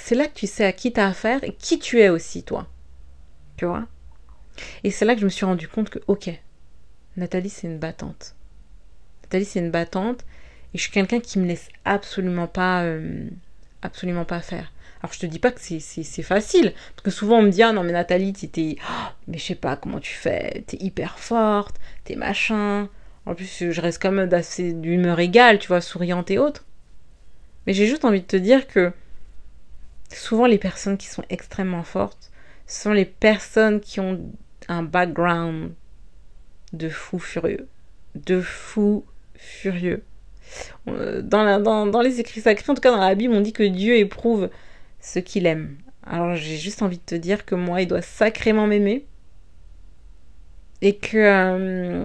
c'est 0.00 0.14
là 0.14 0.26
que 0.26 0.34
tu 0.34 0.46
sais 0.46 0.64
à 0.64 0.72
qui 0.72 0.92
tu 0.92 1.00
as 1.00 1.06
affaire 1.06 1.44
et 1.44 1.52
qui 1.52 1.78
tu 1.78 2.00
es 2.00 2.08
aussi, 2.08 2.42
toi. 2.42 2.66
Tu 3.56 3.66
vois? 3.66 3.86
Et 4.84 4.90
c'est 4.90 5.04
là 5.04 5.14
que 5.14 5.20
je 5.20 5.26
me 5.26 5.30
suis 5.30 5.44
rendu 5.44 5.68
compte 5.68 5.90
que, 5.90 5.98
ok, 6.06 6.30
Nathalie, 7.16 7.50
c'est 7.50 7.66
une 7.66 7.78
battante. 7.78 8.34
Nathalie, 9.22 9.44
c'est 9.44 9.60
une 9.60 9.70
battante 9.70 10.24
et 10.74 10.78
je 10.78 10.82
suis 10.82 10.90
quelqu'un 10.90 11.20
qui 11.20 11.38
me 11.38 11.46
laisse 11.46 11.68
absolument 11.84 12.46
pas, 12.46 12.82
euh, 12.84 13.28
absolument 13.82 14.24
pas 14.24 14.40
faire. 14.40 14.72
Alors 15.02 15.12
je 15.14 15.18
te 15.18 15.26
dis 15.26 15.38
pas 15.38 15.50
que 15.50 15.60
c'est 15.60 16.22
facile, 16.22 16.74
parce 16.94 17.02
que 17.02 17.10
souvent 17.10 17.38
on 17.38 17.42
me 17.42 17.50
dit 17.50 17.62
ah 17.62 17.72
non 17.72 17.82
mais 17.82 17.92
Nathalie 17.92 18.34
t'es, 18.34 18.76
oh, 18.82 19.08
mais 19.28 19.38
je 19.38 19.44
sais 19.44 19.54
pas 19.54 19.76
comment 19.76 19.98
tu 19.98 20.12
fais, 20.12 20.62
t'es 20.66 20.76
hyper 20.78 21.18
forte, 21.18 21.76
t'es 22.04 22.16
machin. 22.16 22.88
En 23.24 23.34
plus 23.34 23.70
je 23.70 23.80
reste 23.80 24.02
quand 24.02 24.12
même 24.12 24.28
d'assez 24.28 24.74
d'humeur 24.74 25.18
égale, 25.18 25.58
tu 25.58 25.68
vois, 25.68 25.80
souriante 25.80 26.30
et 26.30 26.38
autres. 26.38 26.66
Mais 27.66 27.72
j'ai 27.72 27.86
juste 27.86 28.04
envie 28.04 28.20
de 28.20 28.26
te 28.26 28.36
dire 28.36 28.66
que 28.66 28.92
souvent 30.12 30.46
les 30.46 30.58
personnes 30.58 30.96
qui 30.96 31.06
sont 31.06 31.24
extrêmement 31.30 31.84
fortes 31.84 32.30
sont 32.66 32.92
les 32.92 33.04
personnes 33.04 33.80
qui 33.80 34.00
ont 34.00 34.20
un 34.68 34.82
background 34.82 35.72
de 36.72 36.88
fou 36.88 37.18
furieux, 37.18 37.68
de 38.14 38.40
fou 38.40 39.04
furieux. 39.34 40.04
Euh, 40.88 41.22
dans, 41.22 41.60
dans, 41.60 41.86
dans, 41.86 42.00
les 42.00 42.20
écrits 42.20 42.40
sacrés, 42.40 42.70
en 42.70 42.74
tout 42.74 42.80
cas 42.80 42.90
dans 42.90 42.98
la 42.98 43.14
Bible, 43.14 43.34
on 43.34 43.40
dit 43.40 43.52
que 43.52 43.62
Dieu 43.62 43.96
éprouve 43.96 44.50
ce 45.00 45.18
qu'il 45.18 45.46
aime. 45.46 45.76
Alors 46.04 46.34
j'ai 46.36 46.56
juste 46.56 46.82
envie 46.82 46.98
de 46.98 47.02
te 47.04 47.14
dire 47.14 47.44
que 47.44 47.54
moi, 47.54 47.82
il 47.82 47.86
doit 47.86 48.02
sacrément 48.02 48.66
m'aimer. 48.66 49.06
Et 50.82 50.96
que 50.96 51.16
euh, 51.16 52.04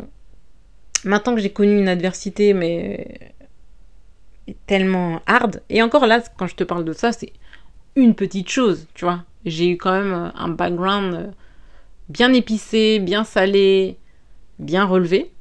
maintenant 1.04 1.34
que 1.36 1.42
j'ai 1.42 1.52
connu 1.52 1.80
une 1.80 1.88
adversité, 1.88 2.54
mais 2.54 3.34
tellement 4.68 5.22
hard, 5.26 5.62
et 5.70 5.82
encore 5.82 6.06
là, 6.08 6.22
quand 6.38 6.48
je 6.48 6.56
te 6.56 6.64
parle 6.64 6.86
de 6.86 6.94
ça, 6.94 7.12
c'est 7.12 7.32
une 7.96 8.16
petite 8.16 8.50
chose, 8.50 8.88
tu 8.94 9.06
vois. 9.06 9.24
J'ai 9.46 9.70
eu 9.70 9.78
quand 9.78 9.92
même 9.92 10.32
un 10.36 10.50
background 10.50 11.34
bien 12.10 12.34
épicé, 12.34 13.00
bien 13.00 13.24
salé, 13.24 13.98
bien 14.60 14.86
relevé. 14.86 15.32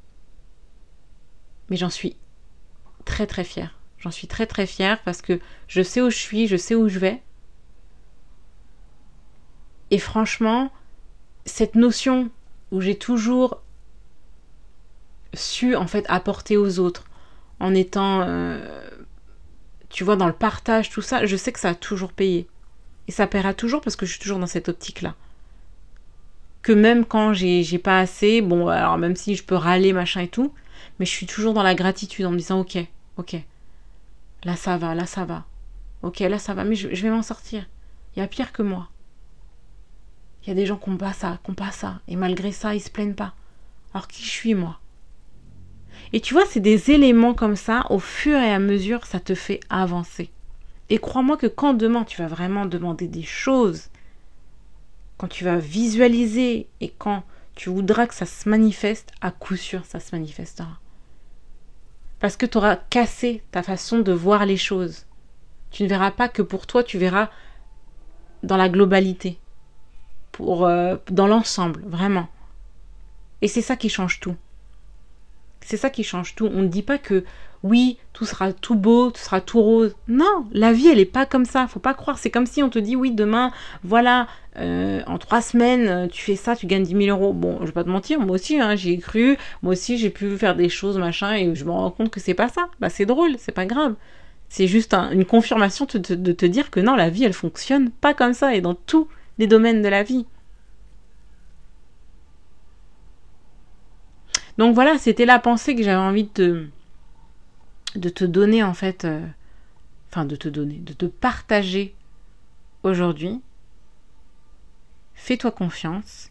Mais 1.70 1.76
j'en 1.76 1.90
suis 1.90 2.16
très 3.04 3.26
très 3.26 3.44
fière. 3.44 3.78
J'en 3.98 4.10
suis 4.10 4.26
très 4.26 4.46
très 4.46 4.66
fière 4.66 5.02
parce 5.02 5.22
que 5.22 5.40
je 5.66 5.82
sais 5.82 6.02
où 6.02 6.10
je 6.10 6.16
suis, 6.16 6.46
je 6.46 6.56
sais 6.56 6.74
où 6.74 6.88
je 6.88 6.98
vais. 6.98 7.22
Et 9.90 9.98
franchement, 9.98 10.70
cette 11.46 11.74
notion 11.74 12.30
où 12.70 12.80
j'ai 12.80 12.96
toujours 12.96 13.62
su 15.32 15.74
en 15.74 15.86
fait 15.86 16.04
apporter 16.08 16.56
aux 16.56 16.78
autres 16.78 17.04
en 17.60 17.74
étant, 17.74 18.22
euh, 18.22 18.90
tu 19.94 20.02
vois, 20.02 20.16
dans 20.16 20.26
le 20.26 20.32
partage, 20.32 20.90
tout 20.90 21.02
ça, 21.02 21.24
je 21.24 21.36
sais 21.36 21.52
que 21.52 21.60
ça 21.60 21.68
a 21.68 21.74
toujours 21.76 22.12
payé. 22.12 22.48
Et 23.06 23.12
ça 23.12 23.28
paiera 23.28 23.54
toujours 23.54 23.80
parce 23.80 23.94
que 23.94 24.06
je 24.06 24.10
suis 24.10 24.20
toujours 24.20 24.40
dans 24.40 24.48
cette 24.48 24.68
optique-là. 24.68 25.14
Que 26.62 26.72
même 26.72 27.04
quand 27.04 27.32
j'ai 27.32 27.78
pas 27.78 28.00
assez, 28.00 28.42
bon, 28.42 28.66
alors 28.66 28.98
même 28.98 29.14
si 29.14 29.36
je 29.36 29.44
peux 29.44 29.54
râler, 29.54 29.92
machin 29.92 30.22
et 30.22 30.26
tout, 30.26 30.52
mais 30.98 31.06
je 31.06 31.12
suis 31.12 31.26
toujours 31.26 31.54
dans 31.54 31.62
la 31.62 31.76
gratitude 31.76 32.26
en 32.26 32.32
me 32.32 32.38
disant, 32.38 32.58
ok, 32.58 32.76
ok, 33.18 33.36
là 34.42 34.56
ça 34.56 34.78
va, 34.78 34.96
là 34.96 35.06
ça 35.06 35.24
va. 35.24 35.44
Ok, 36.02 36.18
là 36.18 36.40
ça 36.40 36.54
va, 36.54 36.64
mais 36.64 36.74
je, 36.74 36.92
je 36.92 37.02
vais 37.04 37.10
m'en 37.10 37.22
sortir. 37.22 37.64
Il 38.16 38.18
y 38.18 38.22
a 38.22 38.26
pire 38.26 38.50
que 38.50 38.62
moi. 38.62 38.88
Il 40.42 40.48
y 40.48 40.50
a 40.50 40.56
des 40.56 40.66
gens 40.66 40.76
qui 40.76 40.90
n'ont 40.90 40.96
pas 40.96 41.12
ça, 41.12 41.38
qui 41.44 41.52
n'ont 41.52 41.54
pas 41.54 41.70
ça. 41.70 42.00
Et 42.08 42.16
malgré 42.16 42.50
ça, 42.50 42.74
ils 42.74 42.80
se 42.80 42.90
plaignent 42.90 43.14
pas. 43.14 43.32
Alors 43.92 44.08
qui 44.08 44.24
je 44.24 44.28
suis, 44.30 44.54
moi? 44.54 44.80
Et 46.14 46.20
tu 46.20 46.32
vois, 46.32 46.46
c'est 46.46 46.60
des 46.60 46.92
éléments 46.92 47.34
comme 47.34 47.56
ça, 47.56 47.86
au 47.90 47.98
fur 47.98 48.38
et 48.38 48.52
à 48.52 48.60
mesure, 48.60 49.04
ça 49.04 49.18
te 49.18 49.34
fait 49.34 49.58
avancer. 49.68 50.30
Et 50.88 50.98
crois-moi 50.98 51.36
que 51.36 51.48
quand 51.48 51.74
demain 51.74 52.04
tu 52.04 52.22
vas 52.22 52.28
vraiment 52.28 52.66
demander 52.66 53.08
des 53.08 53.24
choses, 53.24 53.88
quand 55.18 55.26
tu 55.26 55.42
vas 55.42 55.56
visualiser 55.56 56.68
et 56.80 56.90
quand 56.98 57.24
tu 57.56 57.68
voudras 57.68 58.06
que 58.06 58.14
ça 58.14 58.26
se 58.26 58.48
manifeste, 58.48 59.10
à 59.22 59.32
coup 59.32 59.56
sûr, 59.56 59.84
ça 59.84 59.98
se 59.98 60.14
manifestera. 60.14 60.78
Parce 62.20 62.36
que 62.36 62.46
tu 62.46 62.58
auras 62.58 62.76
cassé 62.76 63.42
ta 63.50 63.64
façon 63.64 63.98
de 63.98 64.12
voir 64.12 64.46
les 64.46 64.56
choses. 64.56 65.06
Tu 65.72 65.82
ne 65.82 65.88
verras 65.88 66.12
pas 66.12 66.28
que 66.28 66.42
pour 66.42 66.68
toi, 66.68 66.84
tu 66.84 66.96
verras 66.96 67.28
dans 68.44 68.56
la 68.56 68.68
globalité 68.68 69.40
pour, 70.30 70.64
euh, 70.64 70.94
dans 71.10 71.26
l'ensemble, 71.26 71.82
vraiment. 71.84 72.28
Et 73.42 73.48
c'est 73.48 73.62
ça 73.62 73.74
qui 73.74 73.88
change 73.88 74.20
tout. 74.20 74.36
C'est 75.64 75.76
ça 75.76 75.90
qui 75.90 76.04
change 76.04 76.34
tout. 76.34 76.48
On 76.52 76.62
ne 76.62 76.68
dit 76.68 76.82
pas 76.82 76.98
que 76.98 77.24
oui, 77.62 77.96
tout 78.12 78.26
sera 78.26 78.52
tout 78.52 78.74
beau, 78.74 79.10
tout 79.10 79.20
sera 79.20 79.40
tout 79.40 79.60
rose. 79.60 79.96
Non, 80.06 80.46
la 80.52 80.72
vie, 80.74 80.88
elle 80.88 80.98
n'est 80.98 81.06
pas 81.06 81.24
comme 81.24 81.46
ça. 81.46 81.66
Faut 81.66 81.80
pas 81.80 81.94
croire. 81.94 82.18
C'est 82.18 82.30
comme 82.30 82.44
si 82.46 82.62
on 82.62 82.68
te 82.68 82.78
dit 82.78 82.94
oui, 82.94 83.10
demain, 83.10 83.52
voilà, 83.82 84.28
euh, 84.58 85.00
en 85.06 85.16
trois 85.16 85.40
semaines, 85.40 86.08
tu 86.10 86.22
fais 86.22 86.36
ça, 86.36 86.54
tu 86.54 86.66
gagnes 86.66 86.84
10 86.84 87.06
000 87.06 87.18
euros. 87.18 87.32
Bon, 87.32 87.58
je 87.62 87.66
vais 87.66 87.72
pas 87.72 87.84
te 87.84 87.88
mentir, 87.88 88.20
moi 88.20 88.34
aussi, 88.34 88.60
hein, 88.60 88.76
j'y 88.76 88.92
ai 88.92 88.98
cru. 88.98 89.38
Moi 89.62 89.72
aussi, 89.72 89.96
j'ai 89.96 90.10
pu 90.10 90.36
faire 90.36 90.54
des 90.56 90.68
choses, 90.68 90.98
machin, 90.98 91.34
et 91.34 91.54
je 91.54 91.64
me 91.64 91.70
rends 91.70 91.90
compte 91.90 92.10
que 92.10 92.20
c'est 92.20 92.34
pas 92.34 92.48
ça. 92.48 92.68
Bah, 92.80 92.90
c'est 92.90 93.06
drôle, 93.06 93.36
c'est 93.38 93.52
pas 93.52 93.66
grave. 93.66 93.94
C'est 94.50 94.66
juste 94.66 94.92
une 94.94 95.24
confirmation 95.24 95.86
de, 95.86 96.14
de 96.14 96.32
te 96.32 96.46
dire 96.46 96.70
que 96.70 96.80
non, 96.80 96.94
la 96.94 97.08
vie, 97.08 97.24
elle 97.24 97.32
fonctionne 97.32 97.90
pas 97.90 98.12
comme 98.12 98.34
ça. 98.34 98.54
Et 98.54 98.60
dans 98.60 98.74
tout 98.74 99.08
les 99.38 99.46
domaines 99.46 99.82
de 99.82 99.88
la 99.88 100.02
vie. 100.02 100.26
Donc 104.58 104.74
voilà, 104.74 104.98
c'était 104.98 105.26
la 105.26 105.38
pensée 105.38 105.74
que 105.74 105.82
j'avais 105.82 105.96
envie 105.96 106.24
de 106.24 106.28
te, 106.28 106.68
de 107.96 108.08
te 108.08 108.24
donner 108.24 108.62
en 108.62 108.74
fait, 108.74 109.04
euh, 109.04 109.26
enfin 110.10 110.24
de 110.24 110.36
te 110.36 110.48
donner, 110.48 110.76
de 110.76 110.92
te 110.92 111.06
partager 111.06 111.94
aujourd'hui. 112.82 113.40
Fais-toi 115.14 115.50
confiance. 115.50 116.30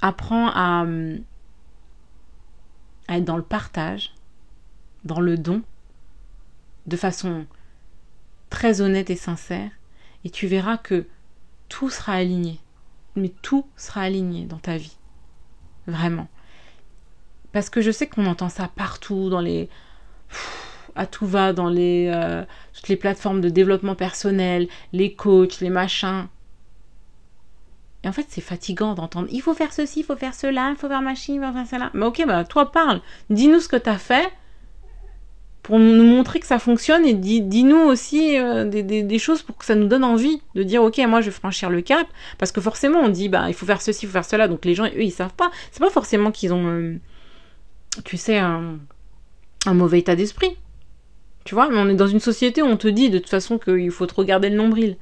Apprends 0.00 0.48
à, 0.48 0.86
à 3.08 3.18
être 3.18 3.24
dans 3.24 3.36
le 3.36 3.42
partage, 3.42 4.14
dans 5.04 5.20
le 5.20 5.36
don, 5.36 5.62
de 6.86 6.96
façon 6.96 7.46
très 8.48 8.80
honnête 8.80 9.10
et 9.10 9.16
sincère, 9.16 9.70
et 10.24 10.30
tu 10.30 10.46
verras 10.46 10.78
que 10.78 11.06
tout 11.68 11.90
sera 11.90 12.14
aligné. 12.14 12.60
Mais 13.16 13.32
tout 13.42 13.66
sera 13.76 14.02
aligné 14.02 14.46
dans 14.46 14.58
ta 14.58 14.76
vie. 14.76 14.96
Vraiment. 15.86 16.28
Parce 17.58 17.70
que 17.70 17.80
je 17.80 17.90
sais 17.90 18.06
qu'on 18.06 18.26
entend 18.26 18.48
ça 18.48 18.70
partout, 18.72 19.30
dans 19.30 19.40
les. 19.40 19.68
à 20.94 21.06
tout 21.06 21.26
va, 21.26 21.52
dans 21.52 21.68
les, 21.68 22.08
euh, 22.14 22.44
toutes 22.72 22.86
les 22.86 22.94
plateformes 22.94 23.40
de 23.40 23.48
développement 23.48 23.96
personnel, 23.96 24.68
les 24.92 25.12
coachs, 25.14 25.58
les 25.58 25.68
machins. 25.68 26.28
Et 28.04 28.08
en 28.08 28.12
fait, 28.12 28.26
c'est 28.28 28.40
fatigant 28.40 28.94
d'entendre 28.94 29.26
il 29.32 29.42
faut 29.42 29.54
faire 29.54 29.72
ceci, 29.72 30.00
il 30.00 30.02
faut 30.04 30.14
faire 30.14 30.36
cela, 30.36 30.70
il 30.70 30.76
faut 30.76 30.86
faire 30.86 31.02
machin, 31.02 31.32
il 31.34 31.40
faut 31.40 31.52
faire 31.52 31.66
cela. 31.66 31.90
Mais 31.94 32.06
ok, 32.06 32.24
bah 32.28 32.44
toi 32.44 32.70
parle. 32.70 33.00
Dis-nous 33.28 33.58
ce 33.58 33.66
que 33.66 33.74
tu 33.74 33.90
as 33.90 33.98
fait 33.98 34.32
pour 35.64 35.80
nous 35.80 36.04
montrer 36.04 36.38
que 36.38 36.46
ça 36.46 36.60
fonctionne 36.60 37.04
et 37.04 37.14
dis-nous 37.14 37.76
aussi 37.76 38.38
euh, 38.38 38.64
des, 38.66 39.18
choses 39.18 39.42
pour 39.42 39.56
que 39.56 39.64
ça 39.64 39.74
nous 39.74 39.88
donne 39.88 40.04
envie 40.04 40.40
de 40.54 40.62
dire 40.62 40.84
ok 40.84 40.96
moi 41.08 41.20
je 41.20 41.26
vais 41.26 41.32
franchir 41.32 41.68
le 41.68 41.82
cap 41.82 42.06
parce 42.38 42.52
que 42.52 42.60
forcément 42.60 43.00
on 43.00 43.08
dit 43.08 43.28
bah 43.28 43.46
il 43.48 43.54
faut 43.54 43.66
faire 43.66 43.82
ceci 43.82 44.04
il 44.04 44.08
faut 44.08 44.12
faire 44.12 44.24
cela 44.24 44.48
donc 44.48 44.64
les 44.64 44.74
gens 44.74 44.86
eux 44.86 45.02
ils 45.02 45.10
savent 45.10 45.34
pas 45.34 45.50
c'est 45.70 45.80
pas 45.80 45.90
forcément 45.90 46.30
qu'ils 46.30 46.54
ont 46.54 46.64
euh, 46.68 46.98
tu 48.04 48.16
sais 48.16 48.38
un, 48.38 48.78
mauvais 49.66 50.00
état 50.00 50.16
d'esprit. 50.16 50.56
Tu 51.44 51.54
vois 51.54 51.68
mais 51.68 51.78
on 51.78 51.88
est 51.88 51.94
dans 51.94 52.06
une 52.06 52.20
société 52.20 52.62
où 52.62 52.66
on 52.66 52.76
te 52.76 52.88
dit 52.88 53.10
de 53.10 53.18
toute 53.18 53.30
façon 53.30 53.58
qu'il 53.58 53.90
faut 53.90 54.06
te 54.06 54.14
regarder 54.14 54.50
le 54.50 54.56
nombril. 54.56 54.96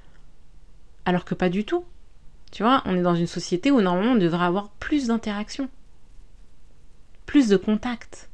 Alors 1.04 1.24
que 1.24 1.34
pas 1.34 1.48
du 1.48 1.64
tout. 1.64 1.84
Tu 2.52 2.62
vois 2.62 2.82
on 2.84 2.96
est 2.96 3.02
dans 3.02 3.14
une 3.14 3.26
société 3.26 3.70
où 3.70 3.80
normalement 3.80 4.12
on 4.12 4.18
devrait 4.18 4.46
avoir 4.46 4.70
plus 4.70 5.08
d'interactions. 5.08 5.68
Plus 7.26 7.48
de 7.48 7.56
contacts. 7.56 8.28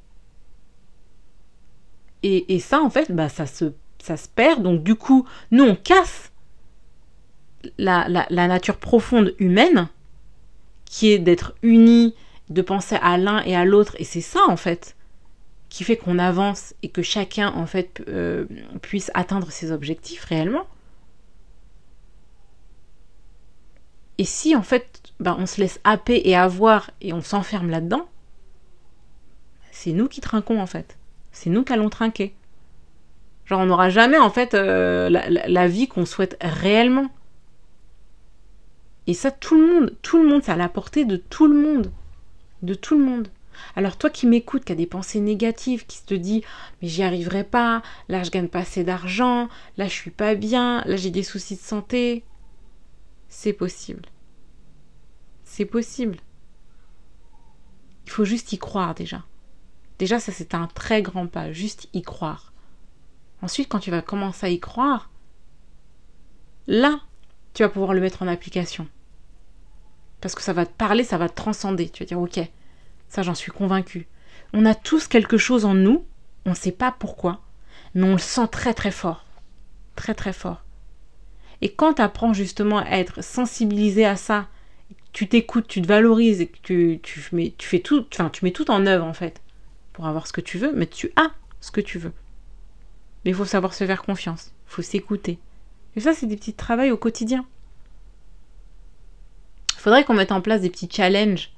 Et, 2.22 2.60
ça, 2.60 2.80
en 2.80 2.90
fait, 2.90 3.10
bah, 3.10 3.28
ça, 3.28 3.46
se, 3.46 3.72
ça 4.00 4.16
se 4.16 4.28
perd. 4.28 4.62
Donc, 4.62 4.82
du 4.82 4.94
coup, 4.94 5.26
nous, 5.50 5.64
on 5.64 5.74
casse 5.74 6.30
la, 7.78 8.06
la, 8.08 8.48
nature 8.48 8.76
profonde 8.76 9.34
humaine, 9.38 9.88
qui 10.84 11.10
est 11.10 11.18
d'être 11.18 11.54
unis, 11.62 12.14
de 12.52 12.62
penser 12.62 12.96
à 13.02 13.18
l'un 13.18 13.42
et 13.44 13.56
à 13.56 13.64
l'autre. 13.64 13.96
Et 13.98 14.04
c'est 14.04 14.20
ça, 14.20 14.40
en 14.48 14.56
fait, 14.56 14.96
qui 15.68 15.84
fait 15.84 15.96
qu'on 15.96 16.18
avance 16.18 16.74
et 16.82 16.88
que 16.88 17.02
chacun, 17.02 17.52
en 17.54 17.66
fait, 17.66 18.02
euh, 18.08 18.46
puisse 18.82 19.10
atteindre 19.14 19.50
ses 19.50 19.72
objectifs 19.72 20.24
réellement. 20.24 20.66
Et 24.18 24.24
si, 24.24 24.54
en 24.54 24.62
fait, 24.62 25.02
bah, 25.20 25.36
on 25.38 25.46
se 25.46 25.60
laisse 25.60 25.80
happer 25.84 26.22
et 26.24 26.36
avoir 26.36 26.90
et 27.00 27.12
on 27.12 27.22
s'enferme 27.22 27.70
là-dedans, 27.70 28.08
c'est 29.70 29.92
nous 29.92 30.08
qui 30.08 30.20
trinquons, 30.20 30.60
en 30.60 30.66
fait 30.66 30.96
c'est 31.32 31.50
nous 31.50 31.64
qui 31.64 31.72
allons 31.72 31.88
trinquer. 31.88 32.34
Genre, 33.46 33.60
on 33.60 33.66
n'aura 33.66 33.90
jamais, 33.90 34.18
en 34.18 34.30
fait, 34.30 34.54
euh, 34.54 35.08
la, 35.10 35.66
vie 35.66 35.88
qu'on 35.88 36.06
souhaite 36.06 36.36
réellement. 36.40 37.10
Et 39.08 39.14
ça, 39.14 39.32
tout 39.32 39.60
le 39.60 39.66
monde, 39.66 39.96
tout 40.02 40.22
le 40.22 40.28
monde, 40.28 40.44
ça 40.44 40.52
a 40.52 40.56
la 40.56 40.68
portée 40.68 41.04
de 41.04 41.16
tout 41.16 41.48
le 41.48 41.58
monde. 41.58 41.90
De 42.62 42.74
tout 42.74 42.96
le 42.96 43.04
monde. 43.04 43.28
Alors 43.76 43.96
toi 43.96 44.10
qui 44.10 44.26
m'écoutes, 44.26 44.64
qui 44.64 44.72
as 44.72 44.76
des 44.76 44.86
pensées 44.86 45.20
négatives, 45.20 45.86
qui 45.86 46.04
te 46.04 46.14
dit 46.14 46.42
mais 46.80 46.88
j'y 46.88 47.02
arriverai 47.02 47.44
pas, 47.44 47.82
là 48.08 48.22
je 48.22 48.30
gagne 48.30 48.48
pas 48.48 48.60
assez 48.60 48.84
d'argent, 48.84 49.48
là 49.76 49.86
je 49.86 49.92
suis 49.92 50.10
pas 50.10 50.34
bien, 50.34 50.82
là 50.86 50.96
j'ai 50.96 51.10
des 51.10 51.22
soucis 51.22 51.56
de 51.56 51.60
santé, 51.60 52.24
c'est 53.28 53.52
possible. 53.52 54.06
C'est 55.44 55.64
possible. 55.64 56.18
Il 58.06 58.10
faut 58.10 58.24
juste 58.24 58.52
y 58.52 58.58
croire 58.58 58.94
déjà. 58.94 59.24
Déjà 59.98 60.18
ça 60.18 60.32
c'est 60.32 60.54
un 60.54 60.66
très 60.66 61.02
grand 61.02 61.26
pas, 61.26 61.52
juste 61.52 61.88
y 61.92 62.02
croire. 62.02 62.52
Ensuite 63.42 63.68
quand 63.68 63.80
tu 63.80 63.90
vas 63.90 64.02
commencer 64.02 64.46
à 64.46 64.50
y 64.50 64.60
croire, 64.60 65.10
là 66.66 67.00
tu 67.54 67.62
vas 67.62 67.68
pouvoir 67.68 67.92
le 67.92 68.00
mettre 68.00 68.22
en 68.22 68.28
application. 68.28 68.88
Parce 70.22 70.34
que 70.34 70.42
ça 70.42 70.54
va 70.54 70.64
te 70.64 70.72
parler, 70.72 71.04
ça 71.04 71.18
va 71.18 71.28
te 71.28 71.34
transcender. 71.34 71.90
Tu 71.90 72.02
vas 72.02 72.06
dire 72.06 72.20
ok, 72.20 72.40
ça, 73.08 73.22
j'en 73.22 73.34
suis 73.34 73.52
convaincue. 73.52 74.06
On 74.54 74.64
a 74.64 74.74
tous 74.74 75.08
quelque 75.08 75.36
chose 75.36 75.66
en 75.66 75.74
nous, 75.74 76.06
on 76.46 76.50
ne 76.50 76.54
sait 76.54 76.72
pas 76.72 76.94
pourquoi, 76.98 77.42
mais 77.94 78.04
on 78.04 78.12
le 78.12 78.18
sent 78.18 78.48
très 78.50 78.72
très 78.72 78.90
fort. 78.90 79.26
Très 79.96 80.14
très 80.14 80.32
fort. 80.32 80.64
Et 81.60 81.72
quand 81.72 81.94
tu 81.94 82.02
apprends 82.02 82.32
justement 82.32 82.78
à 82.78 82.90
être 82.92 83.22
sensibilisé 83.22 84.04
à 84.04 84.16
ça, 84.16 84.48
tu 85.12 85.28
t'écoutes, 85.28 85.68
tu 85.68 85.82
te 85.82 85.86
valorises 85.86 86.40
et 86.40 86.50
tu, 86.62 87.00
tu, 87.02 87.22
mets, 87.32 87.54
tu 87.58 87.68
fais 87.68 87.80
tout, 87.80 88.06
enfin, 88.12 88.30
tu 88.30 88.44
mets 88.44 88.52
tout 88.52 88.70
en 88.70 88.86
œuvre 88.86 89.04
en 89.04 89.12
fait 89.12 89.42
pour 89.92 90.06
avoir 90.06 90.26
ce 90.26 90.32
que 90.32 90.40
tu 90.40 90.56
veux, 90.56 90.72
mais 90.74 90.86
tu 90.86 91.12
as 91.16 91.32
ce 91.60 91.70
que 91.70 91.80
tu 91.80 91.98
veux. 91.98 92.12
Mais 93.24 93.32
il 93.32 93.34
faut 93.34 93.44
savoir 93.44 93.74
se 93.74 93.86
faire 93.86 94.02
confiance, 94.02 94.52
il 94.68 94.72
faut 94.72 94.82
s'écouter. 94.82 95.38
Et 95.96 96.00
ça, 96.00 96.14
c'est 96.14 96.26
des 96.26 96.36
petits 96.36 96.54
travails 96.54 96.90
au 96.90 96.96
quotidien. 96.96 97.44
Faudrait 99.82 100.04
qu'on 100.04 100.14
mette 100.14 100.30
en 100.30 100.40
place 100.40 100.60
des 100.60 100.70
petits 100.70 100.88
challenges 100.88 101.50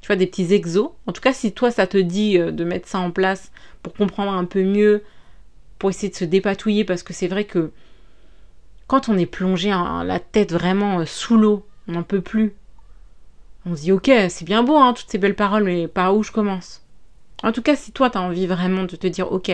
tu 0.00 0.06
vois, 0.06 0.14
des 0.14 0.28
petits 0.28 0.54
exos. 0.54 0.90
En 1.06 1.12
tout 1.12 1.20
cas, 1.20 1.32
si 1.32 1.50
toi, 1.50 1.72
ça 1.72 1.88
te 1.88 1.96
dit 1.96 2.38
euh, 2.38 2.52
de 2.52 2.62
mettre 2.62 2.86
ça 2.86 3.00
en 3.00 3.10
place 3.10 3.50
pour 3.82 3.94
comprendre 3.94 4.32
un 4.32 4.44
peu 4.44 4.62
mieux, 4.62 5.02
pour 5.80 5.90
essayer 5.90 6.08
de 6.08 6.14
se 6.14 6.24
dépatouiller, 6.24 6.84
parce 6.84 7.02
que 7.02 7.12
c'est 7.12 7.26
vrai 7.26 7.44
que 7.44 7.72
quand 8.86 9.08
on 9.08 9.18
est 9.18 9.26
plongé 9.26 9.70
la 9.70 10.20
tête 10.20 10.52
vraiment 10.52 11.00
euh, 11.00 11.04
sous 11.04 11.36
l'eau, 11.36 11.66
on 11.88 11.92
n'en 11.92 12.04
peut 12.04 12.20
plus. 12.20 12.54
On 13.66 13.74
se 13.74 13.80
dit, 13.80 13.90
ok, 13.90 14.08
c'est 14.28 14.44
bien 14.44 14.62
beau, 14.62 14.76
hein, 14.76 14.92
toutes 14.92 15.10
ces 15.10 15.18
belles 15.18 15.34
paroles, 15.34 15.64
mais 15.64 15.88
par 15.88 16.14
où 16.14 16.22
je 16.22 16.30
commence? 16.30 16.82
En 17.42 17.50
tout 17.50 17.62
cas, 17.62 17.74
si 17.74 17.90
toi, 17.90 18.08
tu 18.08 18.18
as 18.18 18.22
envie 18.22 18.46
vraiment 18.46 18.84
de 18.84 18.94
te 18.94 19.08
dire, 19.08 19.32
ok, 19.32 19.50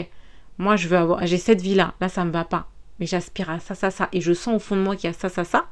moi, 0.58 0.76
je 0.76 0.88
veux 0.88 0.98
avoir, 0.98 1.24
j'ai 1.26 1.38
cette 1.38 1.62
vie-là, 1.62 1.94
là, 2.02 2.10
ça 2.10 2.26
me 2.26 2.32
va 2.32 2.44
pas, 2.44 2.68
mais 2.98 3.06
j'aspire 3.06 3.48
à 3.48 3.60
ça, 3.60 3.74
ça, 3.74 3.90
ça, 3.90 4.10
et 4.12 4.20
je 4.20 4.34
sens 4.34 4.56
au 4.56 4.58
fond 4.58 4.76
de 4.76 4.82
moi 4.82 4.96
qu'il 4.96 5.08
y 5.08 5.10
a 5.10 5.16
ça, 5.16 5.30
ça, 5.30 5.44
ça, 5.44 5.68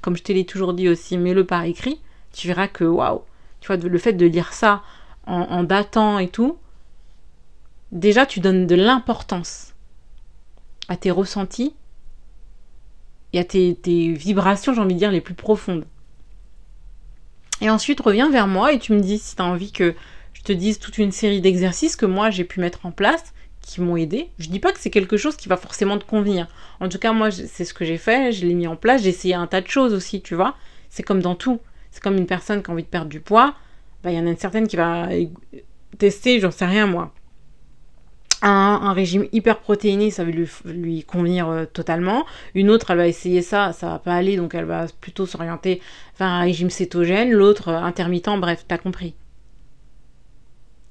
comme 0.00 0.16
je 0.16 0.22
te 0.22 0.32
l'ai 0.32 0.44
toujours 0.44 0.74
dit 0.74 0.88
aussi, 0.88 1.18
mets-le 1.18 1.44
par 1.44 1.64
écrit, 1.64 2.00
tu 2.32 2.46
verras 2.46 2.68
que, 2.68 2.84
waouh, 2.84 3.22
tu 3.60 3.66
vois, 3.66 3.76
le 3.76 3.98
fait 3.98 4.12
de 4.12 4.26
lire 4.26 4.52
ça 4.52 4.82
en, 5.26 5.62
datant 5.62 6.18
et 6.18 6.28
tout, 6.28 6.58
déjà 7.92 8.26
tu 8.26 8.40
donnes 8.40 8.66
de 8.66 8.74
l'importance 8.74 9.74
à 10.88 10.96
tes 10.96 11.10
ressentis 11.10 11.74
et 13.32 13.38
à 13.38 13.44
tes, 13.44 13.76
vibrations, 14.12 14.74
j'ai 14.74 14.80
envie 14.80 14.94
de 14.94 14.98
dire, 14.98 15.12
les 15.12 15.20
plus 15.20 15.34
profondes. 15.34 15.84
Et 17.60 17.70
ensuite, 17.70 18.00
reviens 18.00 18.30
vers 18.30 18.48
moi 18.48 18.72
et 18.72 18.78
tu 18.78 18.92
me 18.92 19.00
dis 19.00 19.18
si 19.18 19.36
tu 19.36 19.42
as 19.42 19.44
envie 19.44 19.70
que 19.70 19.94
je 20.32 20.42
te 20.42 20.52
dise 20.52 20.78
toute 20.78 20.98
une 20.98 21.12
série 21.12 21.42
d'exercices 21.42 21.94
que 21.94 22.06
moi 22.06 22.30
j'ai 22.30 22.44
pu 22.44 22.60
mettre 22.60 22.86
en 22.86 22.90
place, 22.90 23.34
qui 23.62 23.80
m'ont 23.80 23.96
aidé. 23.96 24.30
Je 24.38 24.48
dis 24.48 24.60
pas 24.60 24.72
que 24.72 24.80
c'est 24.80 24.90
quelque 24.90 25.16
chose 25.16 25.36
qui 25.36 25.48
va 25.48 25.56
forcément 25.56 25.98
te 25.98 26.04
convenir. 26.04 26.48
En 26.80 26.88
tout 26.88 26.98
cas, 26.98 27.12
moi, 27.12 27.30
c'est 27.30 27.64
ce 27.64 27.74
que 27.74 27.84
j'ai 27.84 27.98
fait, 27.98 28.32
je 28.32 28.46
l'ai 28.46 28.54
mis 28.54 28.66
en 28.66 28.76
place, 28.76 29.02
j'ai 29.02 29.10
essayé 29.10 29.34
un 29.34 29.46
tas 29.46 29.60
de 29.60 29.68
choses 29.68 29.94
aussi, 29.94 30.22
tu 30.22 30.34
vois. 30.34 30.56
C'est 30.88 31.02
comme 31.02 31.20
dans 31.20 31.34
tout. 31.34 31.60
C'est 31.90 32.02
comme 32.02 32.16
une 32.16 32.26
personne 32.26 32.62
qui 32.62 32.70
a 32.70 32.74
envie 32.74 32.82
de 32.82 32.88
perdre 32.88 33.08
du 33.08 33.20
poids. 33.20 33.54
Bah, 34.02 34.10
il 34.10 34.16
y 34.16 34.20
en 34.20 34.26
a 34.26 34.30
une 34.30 34.36
certaine 34.36 34.66
qui 34.66 34.76
va 34.76 35.08
tester, 35.98 36.40
j'en 36.40 36.50
sais 36.50 36.66
rien 36.66 36.86
moi. 36.86 37.12
Un, 38.42 38.94
régime 38.94 39.26
hyper 39.32 39.58
protéiné, 39.60 40.10
ça 40.10 40.24
va 40.24 40.30
lui, 40.30 40.48
lui 40.64 41.04
convenir 41.04 41.48
euh, 41.48 41.66
totalement. 41.66 42.24
Une 42.54 42.70
autre, 42.70 42.90
elle 42.90 42.96
va 42.96 43.06
essayer 43.06 43.42
ça, 43.42 43.74
ça 43.74 43.88
va 43.90 43.98
pas 43.98 44.14
aller, 44.14 44.38
donc 44.38 44.54
elle 44.54 44.64
va 44.64 44.86
plutôt 45.02 45.26
s'orienter 45.26 45.82
vers 46.18 46.28
un 46.28 46.40
régime 46.40 46.70
cétogène. 46.70 47.30
L'autre, 47.30 47.68
euh, 47.68 47.76
intermittent, 47.76 48.40
bref, 48.40 48.64
t'as 48.66 48.78
compris. 48.78 49.14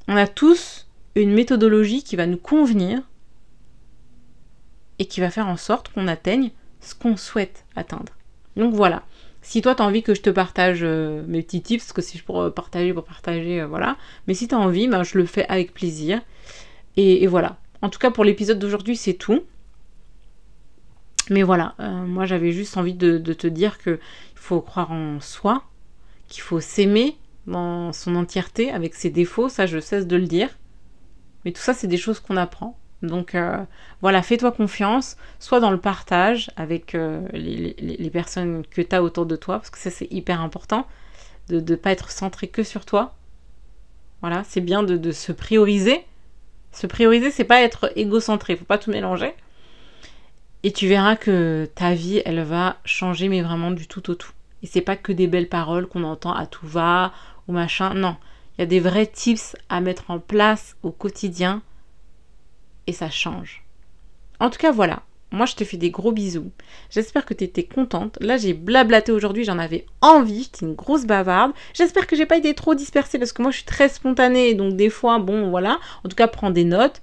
On 0.08 0.16
a 0.16 0.28
tous 0.28 0.89
une 1.22 1.34
méthodologie 1.34 2.04
qui 2.04 2.16
va 2.16 2.26
nous 2.26 2.38
convenir 2.38 3.02
et 5.00 5.06
qui 5.06 5.22
va 5.22 5.30
faire 5.30 5.48
en 5.48 5.58
sorte 5.58 5.92
qu'on 5.92 6.08
atteigne 6.08 6.52
ce 6.82 6.96
qu'on 6.96 7.18
souhaite 7.18 7.66
atteindre. 7.76 8.14
Donc 8.56 8.74
voilà. 8.74 9.04
Si 9.42 9.62
toi, 9.62 9.74
tu 9.74 9.82
as 9.82 9.86
envie 9.86 10.04
que 10.04 10.14
je 10.14 10.22
te 10.22 10.30
partage 10.30 10.80
euh, 10.84 11.24
mes 11.28 11.42
petits 11.42 11.62
tips, 11.62 11.84
parce 11.84 11.94
que 11.94 12.02
si 12.02 12.18
je 12.18 12.24
pourrais 12.24 12.52
partager 12.52 12.94
pour 12.94 13.06
partager, 13.06 13.62
euh, 13.62 13.68
voilà. 13.68 13.98
Mais 14.28 14.34
si 14.34 14.48
tu 14.48 14.56
as 14.56 14.60
envie, 14.60 14.88
ben, 14.88 15.04
je 15.04 15.18
le 15.18 15.26
fais 15.26 15.48
avec 15.48 15.74
plaisir. 15.74 16.22
Et, 16.98 17.26
voilà. 17.28 17.58
En 17.82 17.90
tout 17.90 18.00
cas, 18.00 18.12
pour 18.12 18.26
l'épisode 18.26 18.60
d'aujourd'hui, 18.60 18.98
c'est 18.98 19.14
tout. 19.14 19.44
Mais 21.30 21.44
voilà, 21.44 21.76
euh, 21.80 22.06
moi 22.06 22.26
j'avais 22.26 22.52
juste 22.52 22.76
envie 22.76 22.96
de, 22.96 23.20
de 23.20 23.34
te 23.34 23.46
dire 23.46 23.78
qu'il 23.78 24.00
faut 24.34 24.62
croire 24.62 24.92
en 24.92 25.20
soi, 25.20 25.64
qu'il 26.28 26.42
faut 26.42 26.60
s'aimer 26.60 27.18
dans 27.46 27.94
son 27.94 28.16
entièreté 28.16 28.72
avec 28.72 28.96
ses 28.96 29.12
défauts, 29.12 29.48
ça 29.48 29.68
je 29.68 29.80
cesse 29.80 30.08
de 30.08 30.16
le 30.16 30.26
dire. 30.26 30.50
Mais 31.46 31.52
tout 31.52 31.62
ça, 31.62 31.74
c'est 31.74 31.88
des 31.88 31.98
choses 31.98 32.20
qu'on 32.20 32.38
apprend. 32.38 32.78
Donc 33.02 33.34
euh, 33.34 33.64
voilà, 34.02 34.22
fais-toi 34.22 34.52
confiance, 34.52 35.16
soit 35.40 35.60
dans 35.60 35.72
le 35.72 35.80
partage 35.80 36.52
avec 36.58 36.96
euh, 36.96 37.26
les, 37.32 38.10
personnes 38.12 38.64
que 38.70 38.82
tu 38.82 38.96
as 38.96 39.02
autour 39.02 39.26
de 39.26 39.36
toi, 39.36 39.58
parce 39.58 39.70
que 39.70 39.78
ça 39.78 39.90
c'est 39.90 40.12
hyper 40.12 40.42
important, 40.42 40.86
de 41.48 41.60
ne 41.60 41.76
pas 41.76 41.92
être 41.92 42.12
centré 42.12 42.48
que 42.48 42.64
sur 42.64 42.86
toi. 42.86 43.16
Voilà, 44.22 44.44
c'est 44.46 44.62
bien 44.62 44.84
de, 44.84 45.12
se 45.12 45.32
prioriser. 45.32 46.04
Se 46.72 46.88
prioriser, 46.88 47.32
c'est 47.32 47.46
pas 47.46 47.62
être 47.62 47.92
égocentré, 47.96 48.58
faut 48.58 48.66
pas 48.66 48.78
tout 48.78 48.92
mélanger. 48.92 49.34
Et 50.64 50.74
tu 50.74 50.88
verras 50.88 51.16
que 51.16 51.70
ta 51.74 51.94
vie, 51.94 52.22
elle 52.26 52.44
va 52.44 52.78
changer, 52.84 53.30
mais 53.30 53.42
vraiment 53.42 53.72
du 53.72 53.88
tout 53.88 54.10
au 54.10 54.16
tout. 54.16 54.34
Et 54.62 54.68
c'est 54.68 54.82
pas 54.82 54.98
que 54.98 55.14
des 55.14 55.28
belles 55.28 55.48
paroles 55.48 55.88
qu'on 55.88 56.04
entend 56.04 56.34
à 56.34 56.46
tout 56.46 56.68
va 56.68 57.14
ou 57.48 57.54
machin. 57.54 57.94
Non, 57.94 58.18
il 58.60 58.64
y 58.64 58.64
a 58.64 58.66
des 58.66 58.82
vrais 58.82 59.06
tips 59.06 59.56
à 59.70 59.80
mettre 59.80 60.12
en 60.12 60.20
place 60.20 60.76
au 60.84 60.92
quotidien 60.92 61.62
et 62.88 62.92
ça 62.92 63.10
change. 63.10 63.64
En 64.42 64.50
tout 64.50 64.58
cas, 64.60 64.74
voilà. 64.74 65.04
Moi, 65.32 65.46
je 65.46 65.56
te 65.56 65.64
fais 65.64 65.78
des 65.78 65.92
gros 65.92 66.12
bisous. 66.12 66.52
J'espère 66.90 67.24
que 67.26 67.34
tu 67.34 67.46
étais 67.46 67.64
contente. 67.64 68.18
Là, 68.20 68.36
j'ai 68.36 68.54
blablaté 68.54 69.14
aujourd'hui, 69.14 69.46
j'en 69.46 69.60
avais 69.60 69.86
envie. 70.02 70.44
J'étais 70.44 70.66
une 70.66 70.76
grosse 70.76 71.06
bavarde. 71.06 71.54
J'espère 71.74 72.06
que 72.06 72.18
j'ai 72.18 72.26
pas 72.26 72.36
été 72.36 72.54
trop 72.54 72.76
dispersée 72.76 73.18
parce 73.18 73.32
que 73.32 73.42
moi, 73.42 73.52
je 73.52 73.58
suis 73.58 73.66
très 73.66 73.88
spontanée. 73.88 74.56
Donc, 74.56 74.76
des 74.76 74.90
fois, 74.90 75.20
bon, 75.20 75.50
voilà. 75.50 75.80
En 76.04 76.10
tout 76.10 76.18
cas, 76.18 76.28
prends 76.28 76.52
des 76.52 76.66
notes. 76.66 77.02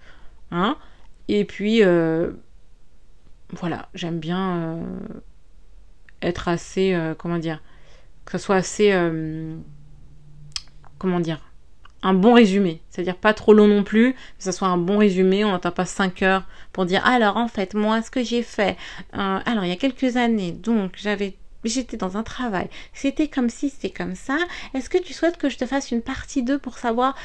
Hein. 0.51 0.77
Et 1.29 1.47
puis, 1.47 1.83
euh, 1.83 2.33
voilà. 3.49 3.89
J'aime 3.95 4.19
bien 4.19 4.57
euh, 4.57 4.83
être 6.21 6.49
assez. 6.49 6.93
Euh, 6.93 7.15
comment 7.15 7.39
dire? 7.39 7.63
Que 8.27 8.33
ce 8.33 8.45
soit 8.45 8.57
assez. 8.57 8.93
comment 10.99 11.21
dire? 11.21 11.46
Un 12.07 12.15
bon 12.15 12.35
résumé. 12.35 12.81
C'est-à-dire 12.91 13.17
pas 13.17 13.35
trop 13.35 13.53
long 13.53 13.67
non 13.67 13.83
plus, 13.83 14.13
que 14.13 14.19
ça 14.39 14.53
soit 14.53 14.69
un 14.69 14.79
bon 14.79 14.99
résumé. 14.99 15.45
On 15.45 15.51
n'entend 15.51 15.73
pas 15.73 15.85
5 15.85 16.23
heures 16.23 16.45
pour 16.73 16.87
dire 16.87 17.05
alors 17.05 17.37
en 17.37 17.49
fait 17.49 17.75
moi 17.75 18.01
ce 18.03 18.11
que 18.11 18.23
j'ai 18.23 18.43
fait. 18.43 18.77
Euh, 19.15 19.39
alors 19.45 19.65
il 19.65 19.69
y 19.69 19.73
a 19.73 19.77
quelques 19.77 20.17
années 20.17 20.53
donc 20.53 20.93
j'avais 20.97 21.35
j'étais 21.65 21.97
dans 21.97 22.17
un 22.17 22.23
travail. 22.23 22.69
C'était 22.93 23.27
comme 23.27 23.51
si 23.51 23.71
c'était 23.71 23.91
comme 23.91 24.15
ça. 24.15 24.39
Est-ce 24.75 24.89
que 24.89 24.99
tu 24.99 25.13
souhaites 25.13 25.37
que 25.37 25.49
je 25.49 25.59
te 25.59 25.67
fasse 25.67 25.91
une 25.91 26.03
partie 26.03 26.45
2 26.45 26.59
pour 26.59 26.79
savoir 26.79 27.17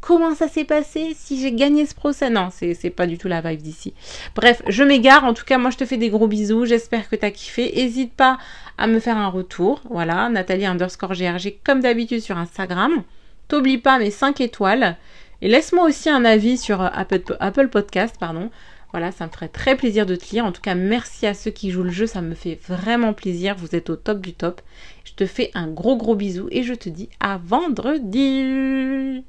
comment 0.00 0.34
ça 0.34 0.46
s'est 0.46 0.64
passé, 0.64 1.14
si 1.16 1.40
j'ai 1.40 1.52
gagné 1.52 1.86
ce 1.86 1.94
procès? 1.94 2.30
Non, 2.30 2.50
c'est 2.52 2.90
pas 2.90 3.08
du 3.08 3.18
tout 3.18 3.26
la 3.26 3.40
vibe 3.40 3.60
d'ici. 3.60 3.94
Bref, 4.36 4.62
je 4.68 4.84
m'égare. 4.84 5.24
En 5.24 5.34
tout 5.34 5.44
cas, 5.44 5.58
moi, 5.58 5.70
je 5.70 5.76
te 5.76 5.84
fais 5.84 5.96
des 5.96 6.08
gros 6.08 6.28
bisous. 6.28 6.66
J'espère 6.66 7.08
que 7.08 7.16
t'as 7.16 7.32
kiffé. 7.32 7.72
N'hésite 7.74 8.14
pas 8.14 8.38
à 8.78 8.86
me 8.86 9.00
faire 9.00 9.16
un 9.16 9.28
retour. 9.28 9.80
Voilà, 9.90 10.28
Nathalie 10.28 10.66
underscore 10.66 11.14
GRG 11.14 11.56
comme 11.64 11.80
d'habitude 11.80 12.20
sur 12.20 12.38
Instagram. 12.38 13.02
T'oublie 13.50 13.78
pas 13.78 13.98
mes 13.98 14.12
5 14.12 14.40
étoiles. 14.40 14.96
Et 15.42 15.48
laisse-moi 15.48 15.84
aussi 15.84 16.08
un 16.08 16.24
avis 16.24 16.56
sur 16.56 16.80
Apple, 16.80 17.36
Apple 17.40 17.66
Podcast, 17.66 18.14
pardon. 18.16 18.48
Voilà, 18.92 19.10
ça 19.10 19.26
me 19.26 19.30
ferait 19.32 19.48
très 19.48 19.76
plaisir 19.76 20.06
de 20.06 20.14
te 20.14 20.30
lire. 20.30 20.44
En 20.44 20.52
tout 20.52 20.60
cas, 20.60 20.76
merci 20.76 21.26
à 21.26 21.34
ceux 21.34 21.50
qui 21.50 21.72
jouent 21.72 21.82
le 21.82 21.90
jeu, 21.90 22.06
ça 22.06 22.22
me 22.22 22.36
fait 22.36 22.60
vraiment 22.68 23.12
plaisir. 23.12 23.56
Vous 23.56 23.74
êtes 23.74 23.90
au 23.90 23.96
top 23.96 24.20
du 24.20 24.34
top. 24.34 24.60
Je 25.04 25.14
te 25.14 25.26
fais 25.26 25.50
un 25.54 25.66
gros 25.66 25.96
gros 25.96 26.14
bisou 26.14 26.46
et 26.52 26.62
je 26.62 26.74
te 26.74 26.88
dis 26.88 27.08
à 27.18 27.38
vendredi. 27.38 29.24